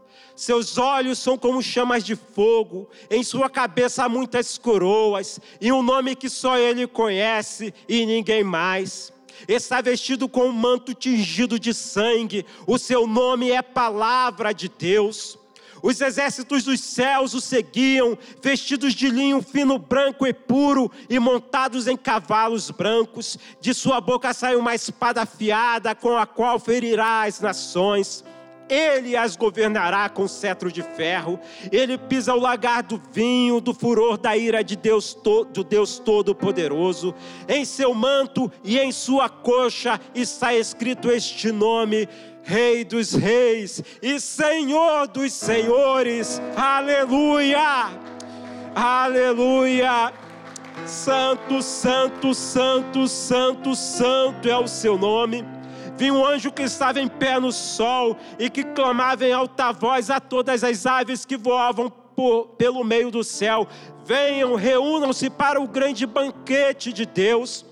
Seus 0.42 0.76
olhos 0.76 1.20
são 1.20 1.38
como 1.38 1.62
chamas 1.62 2.02
de 2.02 2.16
fogo, 2.16 2.90
em 3.08 3.22
sua 3.22 3.48
cabeça 3.48 4.02
há 4.02 4.08
muitas 4.08 4.58
coroas, 4.58 5.38
e 5.60 5.70
um 5.70 5.84
nome 5.84 6.16
que 6.16 6.28
só 6.28 6.58
ele 6.58 6.84
conhece 6.88 7.72
e 7.88 8.04
ninguém 8.04 8.42
mais 8.42 9.12
está 9.46 9.80
vestido 9.80 10.28
com 10.28 10.46
um 10.46 10.52
manto 10.52 10.94
tingido 10.94 11.60
de 11.60 11.72
sangue, 11.72 12.44
o 12.66 12.76
seu 12.76 13.06
nome 13.06 13.52
é 13.52 13.62
Palavra 13.62 14.52
de 14.52 14.68
Deus. 14.68 15.38
Os 15.80 16.00
exércitos 16.00 16.64
dos 16.64 16.80
céus 16.80 17.34
o 17.34 17.40
seguiam, 17.40 18.18
vestidos 18.42 18.94
de 18.94 19.10
linho 19.10 19.40
fino, 19.42 19.78
branco 19.78 20.26
e 20.26 20.32
puro, 20.32 20.90
e 21.08 21.20
montados 21.20 21.86
em 21.86 21.96
cavalos 21.96 22.68
brancos. 22.68 23.38
De 23.60 23.72
sua 23.72 24.00
boca 24.00 24.34
sai 24.34 24.56
uma 24.56 24.74
espada 24.74 25.22
afiada, 25.22 25.94
com 25.94 26.16
a 26.16 26.26
qual 26.26 26.58
ferirá 26.58 27.22
as 27.22 27.40
nações. 27.40 28.24
Ele 28.68 29.16
as 29.16 29.36
governará 29.36 30.08
com 30.08 30.26
cetro 30.26 30.70
de 30.70 30.82
ferro. 30.82 31.38
Ele 31.70 31.98
pisa 31.98 32.34
o 32.34 32.40
lagar 32.40 32.82
do 32.82 33.00
vinho, 33.12 33.60
do 33.60 33.74
furor 33.74 34.16
da 34.16 34.36
ira 34.36 34.62
de 34.62 34.76
Deus, 34.76 35.16
do 35.52 35.64
Deus 35.64 35.98
Todo-Poderoso. 35.98 37.14
Em 37.48 37.64
seu 37.64 37.94
manto 37.94 38.50
e 38.64 38.78
em 38.78 38.92
sua 38.92 39.28
coxa 39.28 40.00
está 40.14 40.54
escrito 40.54 41.10
este 41.10 41.52
nome: 41.52 42.08
Rei 42.42 42.84
dos 42.84 43.12
Reis 43.12 43.82
e 44.00 44.18
Senhor 44.18 45.06
dos 45.08 45.32
Senhores. 45.32 46.40
Aleluia! 46.56 47.90
Aleluia! 48.74 50.12
Santo, 50.86 51.62
santo, 51.62 52.34
santo, 52.34 53.06
santo, 53.06 53.76
santo 53.76 54.48
é 54.48 54.56
o 54.56 54.66
seu 54.66 54.96
nome 54.96 55.44
vi 55.96 56.10
um 56.10 56.24
anjo 56.24 56.52
que 56.52 56.62
estava 56.62 57.00
em 57.00 57.08
pé 57.08 57.38
no 57.38 57.52
sol 57.52 58.16
e 58.38 58.48
que 58.50 58.64
clamava 58.64 59.24
em 59.24 59.32
alta 59.32 59.72
voz 59.72 60.10
a 60.10 60.20
todas 60.20 60.64
as 60.64 60.86
aves 60.86 61.24
que 61.24 61.36
voavam 61.36 61.90
por, 61.90 62.48
pelo 62.58 62.84
meio 62.84 63.10
do 63.10 63.24
céu: 63.24 63.66
Venham, 64.04 64.54
reúnam-se 64.54 65.30
para 65.30 65.60
o 65.60 65.68
grande 65.68 66.06
banquete 66.06 66.92
de 66.92 67.06
Deus 67.06 67.64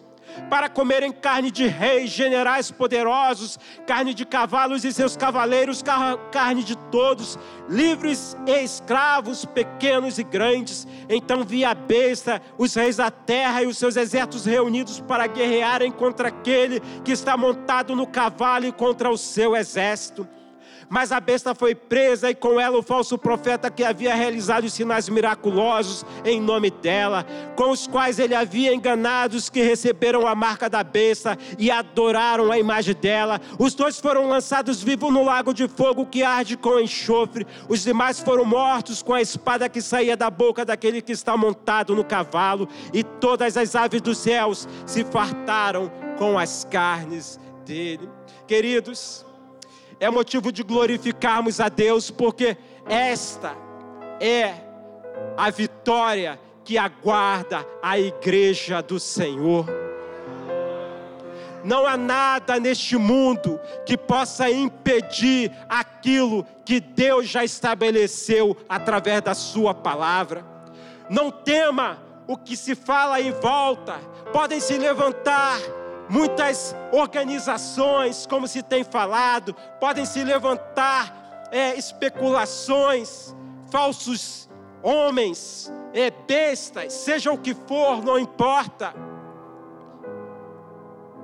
para 0.49 0.69
comerem 0.69 1.13
carne 1.13 1.51
de 1.51 1.67
reis, 1.67 2.11
generais 2.11 2.71
poderosos, 2.71 3.59
carne 3.87 4.15
de 4.15 4.25
cavalos 4.25 4.85
e 4.85 4.93
seus 4.93 5.17
cavaleiros, 5.17 5.83
carne 6.31 6.63
de 6.63 6.77
todos, 6.77 7.39
livres 7.69 8.37
e 8.47 8.63
escravos, 8.63 9.45
pequenos 9.45 10.19
e 10.19 10.25
grandes. 10.25 10.87
Então 11.09 11.45
vi 11.45 11.65
a 11.65 11.75
besta, 11.75 12.41
os 12.59 12.75
reis 12.75 12.97
da 12.97 13.11
terra 13.11 13.63
e 13.63 13.67
os 13.67 13.79
seus 13.79 13.97
exércitos 13.97 14.45
reunidos 14.45 15.01
para 15.01 15.27
guerrearem 15.27 15.91
contra 15.91 16.29
aquele 16.29 16.81
que 17.05 17.13
está 17.13 17.37
montado 17.37 17.95
no 17.95 18.07
cavalo 18.07 18.67
e 18.67 18.73
contra 18.73 19.11
o 19.11 19.19
seu 19.19 19.57
exército. 19.57 20.27
Mas 20.93 21.13
a 21.13 21.21
besta 21.21 21.55
foi 21.55 21.73
presa 21.73 22.31
e 22.31 22.35
com 22.35 22.59
ela 22.59 22.77
o 22.77 22.83
falso 22.83 23.17
profeta 23.17 23.71
que 23.71 23.85
havia 23.85 24.13
realizado 24.13 24.65
os 24.65 24.73
sinais 24.73 25.09
miraculosos 25.09 26.05
em 26.25 26.41
nome 26.41 26.69
dela, 26.69 27.25
com 27.55 27.71
os 27.71 27.87
quais 27.87 28.19
ele 28.19 28.35
havia 28.35 28.75
enganado 28.75 29.37
os 29.37 29.49
que 29.49 29.63
receberam 29.63 30.27
a 30.27 30.35
marca 30.35 30.69
da 30.69 30.83
besta 30.83 31.39
e 31.57 31.71
adoraram 31.71 32.51
a 32.51 32.59
imagem 32.59 32.97
dela. 32.97 33.41
Os 33.57 33.73
dois 33.73 34.01
foram 34.01 34.29
lançados 34.29 34.83
vivos 34.83 35.13
no 35.13 35.23
lago 35.23 35.55
de 35.55 35.69
fogo 35.69 36.05
que 36.07 36.25
arde 36.25 36.57
com 36.57 36.81
enxofre. 36.81 37.47
Os 37.69 37.85
demais 37.85 38.19
foram 38.19 38.45
mortos 38.45 39.01
com 39.01 39.15
a 39.15 39.23
espada 39.23 39.69
que 39.69 39.81
saía 39.81 40.17
da 40.17 40.29
boca 40.29 40.65
daquele 40.65 41.01
que 41.01 41.13
está 41.13 41.37
montado 41.37 41.95
no 41.95 42.03
cavalo, 42.03 42.69
e 42.93 43.05
todas 43.05 43.57
as 43.57 43.77
aves 43.77 44.01
dos 44.01 44.19
céus 44.19 44.67
se 44.85 45.05
fartaram 45.05 45.89
com 46.19 46.37
as 46.37 46.67
carnes 46.69 47.39
dele. 47.65 48.09
Queridos, 48.49 49.25
é 50.01 50.09
motivo 50.09 50.51
de 50.51 50.63
glorificarmos 50.63 51.61
a 51.61 51.69
Deus, 51.69 52.11
porque 52.11 52.57
esta 52.87 53.55
é 54.19 54.55
a 55.37 55.51
vitória 55.51 56.41
que 56.65 56.79
aguarda 56.79 57.67
a 57.83 57.99
igreja 57.99 58.81
do 58.81 58.99
Senhor. 58.99 59.67
Não 61.63 61.87
há 61.87 61.99
nada 61.99 62.59
neste 62.59 62.97
mundo 62.97 63.61
que 63.85 63.95
possa 63.95 64.51
impedir 64.51 65.53
aquilo 65.69 66.47
que 66.65 66.81
Deus 66.81 67.29
já 67.29 67.45
estabeleceu 67.45 68.57
através 68.67 69.21
da 69.21 69.35
Sua 69.35 69.75
palavra. 69.75 70.43
Não 71.11 71.31
tema 71.31 71.99
o 72.27 72.39
que 72.39 72.57
se 72.57 72.75
fala 72.75 73.21
em 73.21 73.33
volta, 73.33 73.99
podem 74.33 74.61
se 74.61 74.79
levantar 74.79 75.59
muitas 76.11 76.75
organizações, 76.93 78.27
como 78.27 78.49
se 78.49 78.63
tem 78.63 78.83
falado, 78.83 79.55
podem 79.79 80.05
se 80.05 80.23
levantar 80.25 81.49
é, 81.51 81.75
especulações, 81.79 83.35
falsos 83.71 84.49
homens, 84.83 85.73
é, 85.95 86.11
bestas, 86.11 86.93
seja 86.93 87.33
o 87.33 87.39
que 87.39 87.55
for, 87.55 88.05
não 88.05 88.19
importa. 88.19 88.93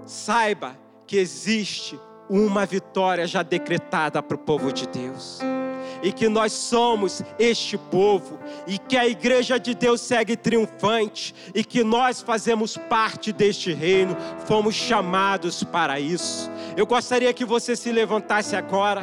Saiba 0.04 0.78
que 1.06 1.16
existe 1.16 1.98
uma 2.30 2.64
vitória 2.64 3.26
já 3.26 3.42
decretada 3.42 4.22
para 4.22 4.36
o 4.36 4.38
povo 4.38 4.72
de 4.72 4.86
Deus 4.86 5.40
e 6.02 6.12
que 6.12 6.28
nós 6.28 6.52
somos 6.52 7.22
este 7.38 7.76
povo, 7.76 8.38
e 8.66 8.78
que 8.78 8.96
a 8.96 9.06
igreja 9.06 9.58
de 9.58 9.74
Deus 9.74 10.00
segue 10.00 10.36
triunfante, 10.36 11.34
e 11.54 11.64
que 11.64 11.82
nós 11.82 12.20
fazemos 12.20 12.76
parte 12.76 13.32
deste 13.32 13.72
reino, 13.72 14.16
fomos 14.46 14.74
chamados 14.74 15.62
para 15.62 15.98
isso. 16.00 16.50
Eu 16.76 16.86
gostaria 16.86 17.32
que 17.32 17.44
você 17.44 17.74
se 17.74 17.90
levantasse 17.90 18.56
agora, 18.56 19.02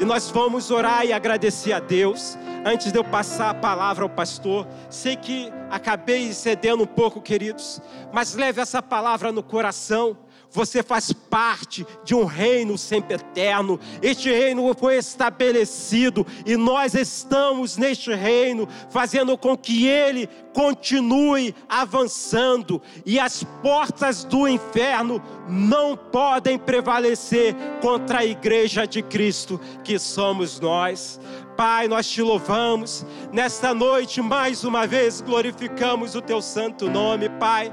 e 0.00 0.04
nós 0.04 0.30
vamos 0.30 0.70
orar 0.70 1.04
e 1.04 1.12
agradecer 1.12 1.72
a 1.72 1.80
Deus. 1.80 2.36
Antes 2.64 2.92
de 2.92 2.98
eu 2.98 3.02
passar 3.02 3.50
a 3.50 3.54
palavra 3.54 4.04
ao 4.04 4.08
pastor, 4.08 4.66
sei 4.88 5.16
que 5.16 5.52
acabei 5.68 6.32
cedendo 6.32 6.84
um 6.84 6.86
pouco, 6.86 7.20
queridos, 7.20 7.80
mas 8.12 8.34
leve 8.34 8.60
essa 8.60 8.80
palavra 8.80 9.32
no 9.32 9.42
coração 9.42 10.16
você 10.52 10.82
faz 10.82 11.12
parte 11.12 11.86
de 12.04 12.14
um 12.14 12.24
reino 12.24 12.76
sempre 12.76 13.14
eterno. 13.14 13.80
Este 14.00 14.30
reino 14.30 14.74
foi 14.74 14.96
estabelecido 14.96 16.26
e 16.44 16.56
nós 16.56 16.94
estamos 16.94 17.76
neste 17.76 18.14
reino, 18.14 18.68
fazendo 18.90 19.36
com 19.38 19.56
que 19.56 19.86
ele 19.86 20.28
continue 20.52 21.54
avançando 21.68 22.80
e 23.06 23.18
as 23.18 23.42
portas 23.62 24.24
do 24.24 24.46
inferno 24.46 25.22
não 25.48 25.96
podem 25.96 26.58
prevalecer 26.58 27.54
contra 27.80 28.18
a 28.18 28.24
igreja 28.24 28.86
de 28.86 29.02
Cristo, 29.02 29.60
que 29.82 29.98
somos 29.98 30.60
nós. 30.60 31.18
Pai, 31.56 31.88
nós 31.88 32.08
te 32.08 32.22
louvamos. 32.22 33.04
Nesta 33.32 33.74
noite, 33.74 34.20
mais 34.20 34.64
uma 34.64 34.86
vez, 34.86 35.20
glorificamos 35.20 36.14
o 36.14 36.20
teu 36.20 36.42
santo 36.42 36.88
nome, 36.90 37.28
Pai. 37.28 37.72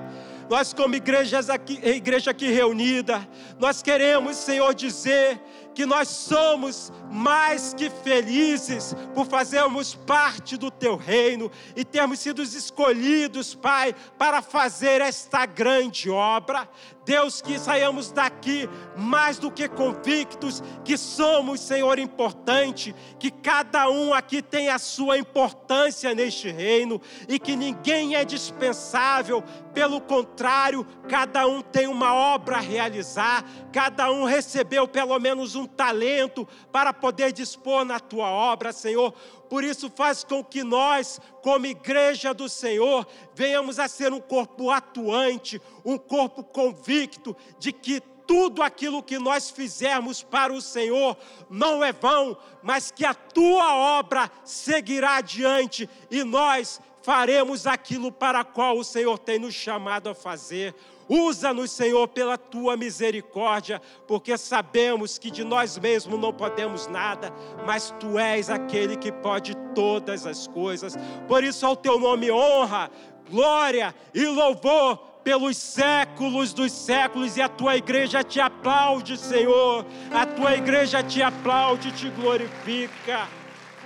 Nós, 0.49 0.73
como 0.73 0.95
igrejas 0.95 1.47
aqui, 1.49 1.79
igreja 1.83 2.31
aqui 2.31 2.47
reunida, 2.47 3.27
nós 3.59 3.83
queremos, 3.83 4.35
Senhor, 4.35 4.73
dizer 4.73 5.39
que 5.75 5.85
nós 5.85 6.07
somos 6.07 6.91
mais 7.11 7.73
que 7.73 7.89
felizes 7.89 8.95
por 9.13 9.27
fazermos 9.27 9.93
parte 9.93 10.57
do 10.57 10.71
teu 10.71 10.95
reino 10.95 11.51
e 11.75 11.85
termos 11.85 12.19
sido 12.19 12.41
escolhidos, 12.41 13.53
Pai, 13.53 13.95
para 14.17 14.41
fazer 14.41 15.01
esta 15.01 15.45
grande 15.45 16.09
obra. 16.09 16.67
Deus, 17.09 17.41
que 17.41 17.57
saiamos 17.57 18.11
daqui 18.11 18.69
mais 18.95 19.39
do 19.39 19.49
que 19.49 19.67
convictos 19.67 20.61
que 20.85 20.95
somos, 20.95 21.59
Senhor, 21.59 21.97
importante, 21.97 22.93
que 23.17 23.31
cada 23.31 23.89
um 23.89 24.13
aqui 24.13 24.43
tem 24.43 24.69
a 24.69 24.77
sua 24.77 25.17
importância 25.17 26.13
neste 26.13 26.51
reino 26.51 27.01
e 27.27 27.39
que 27.39 27.55
ninguém 27.55 28.15
é 28.15 28.23
dispensável, 28.23 29.43
pelo 29.73 29.99
contrário, 29.99 30.85
cada 31.07 31.47
um 31.47 31.63
tem 31.63 31.87
uma 31.87 32.13
obra 32.13 32.57
a 32.57 32.61
realizar, 32.61 33.43
cada 33.73 34.11
um 34.11 34.23
recebeu 34.23 34.87
pelo 34.87 35.17
menos 35.17 35.55
um 35.55 35.65
talento 35.65 36.47
para 36.71 36.93
poder 36.93 37.31
dispor 37.31 37.83
na 37.83 37.99
tua 37.99 38.29
obra, 38.29 38.71
Senhor. 38.71 39.15
Por 39.49 39.63
isso, 39.63 39.89
faz 39.89 40.23
com 40.23 40.43
que 40.43 40.63
nós, 40.63 41.19
como 41.41 41.65
igreja 41.65 42.33
do 42.33 42.47
Senhor, 42.47 43.07
venhamos 43.33 43.79
a 43.79 43.87
ser 43.87 44.13
um 44.13 44.21
corpo 44.21 44.69
atuante, 44.69 45.59
um 45.83 45.97
corpo 45.97 46.43
convicto 46.43 47.35
de 47.57 47.71
que 47.71 47.99
tudo 48.29 48.61
aquilo 48.61 49.01
que 49.01 49.17
nós 49.17 49.49
fizermos 49.49 50.21
para 50.21 50.53
o 50.53 50.61
Senhor 50.61 51.17
não 51.49 51.83
é 51.83 51.91
vão, 51.91 52.37
mas 52.61 52.91
que 52.91 53.03
a 53.03 53.15
tua 53.15 53.73
obra 53.97 54.31
seguirá 54.43 55.15
adiante 55.15 55.89
e 56.11 56.23
nós 56.23 56.79
faremos 57.01 57.65
aquilo 57.65 58.11
para 58.11 58.43
qual 58.43 58.77
o 58.77 58.83
Senhor 58.83 59.17
tem 59.17 59.39
nos 59.39 59.55
chamado 59.55 60.09
a 60.09 60.13
fazer. 60.13 60.75
Usa-nos, 61.09 61.71
Senhor, 61.71 62.07
pela 62.07 62.37
tua 62.37 62.77
misericórdia, 62.77 63.81
porque 64.07 64.37
sabemos 64.37 65.17
que 65.17 65.31
de 65.31 65.43
nós 65.43 65.75
mesmos 65.79 66.19
não 66.19 66.31
podemos 66.31 66.85
nada, 66.87 67.33
mas 67.65 67.93
tu 67.99 68.19
és 68.19 68.47
aquele 68.47 68.95
que 68.95 69.11
pode 69.11 69.55
todas 69.73 70.27
as 70.27 70.47
coisas. 70.47 70.95
Por 71.27 71.43
isso, 71.43 71.65
ao 71.65 71.75
teu 71.75 71.99
nome 71.99 72.29
honra, 72.29 72.91
glória 73.27 73.95
e 74.13 74.23
louvor 74.27 74.97
pelos 75.23 75.57
séculos 75.57 76.53
dos 76.53 76.71
séculos, 76.71 77.37
e 77.37 77.41
a 77.41 77.49
tua 77.49 77.75
igreja 77.75 78.23
te 78.23 78.39
aplaude, 78.39 79.17
Senhor. 79.17 79.85
A 80.11 80.25
tua 80.25 80.55
igreja 80.55 81.03
te 81.03 81.21
aplaude, 81.21 81.91
te 81.91 82.09
glorifica. 82.09 83.27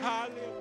Aleluia. 0.04 0.53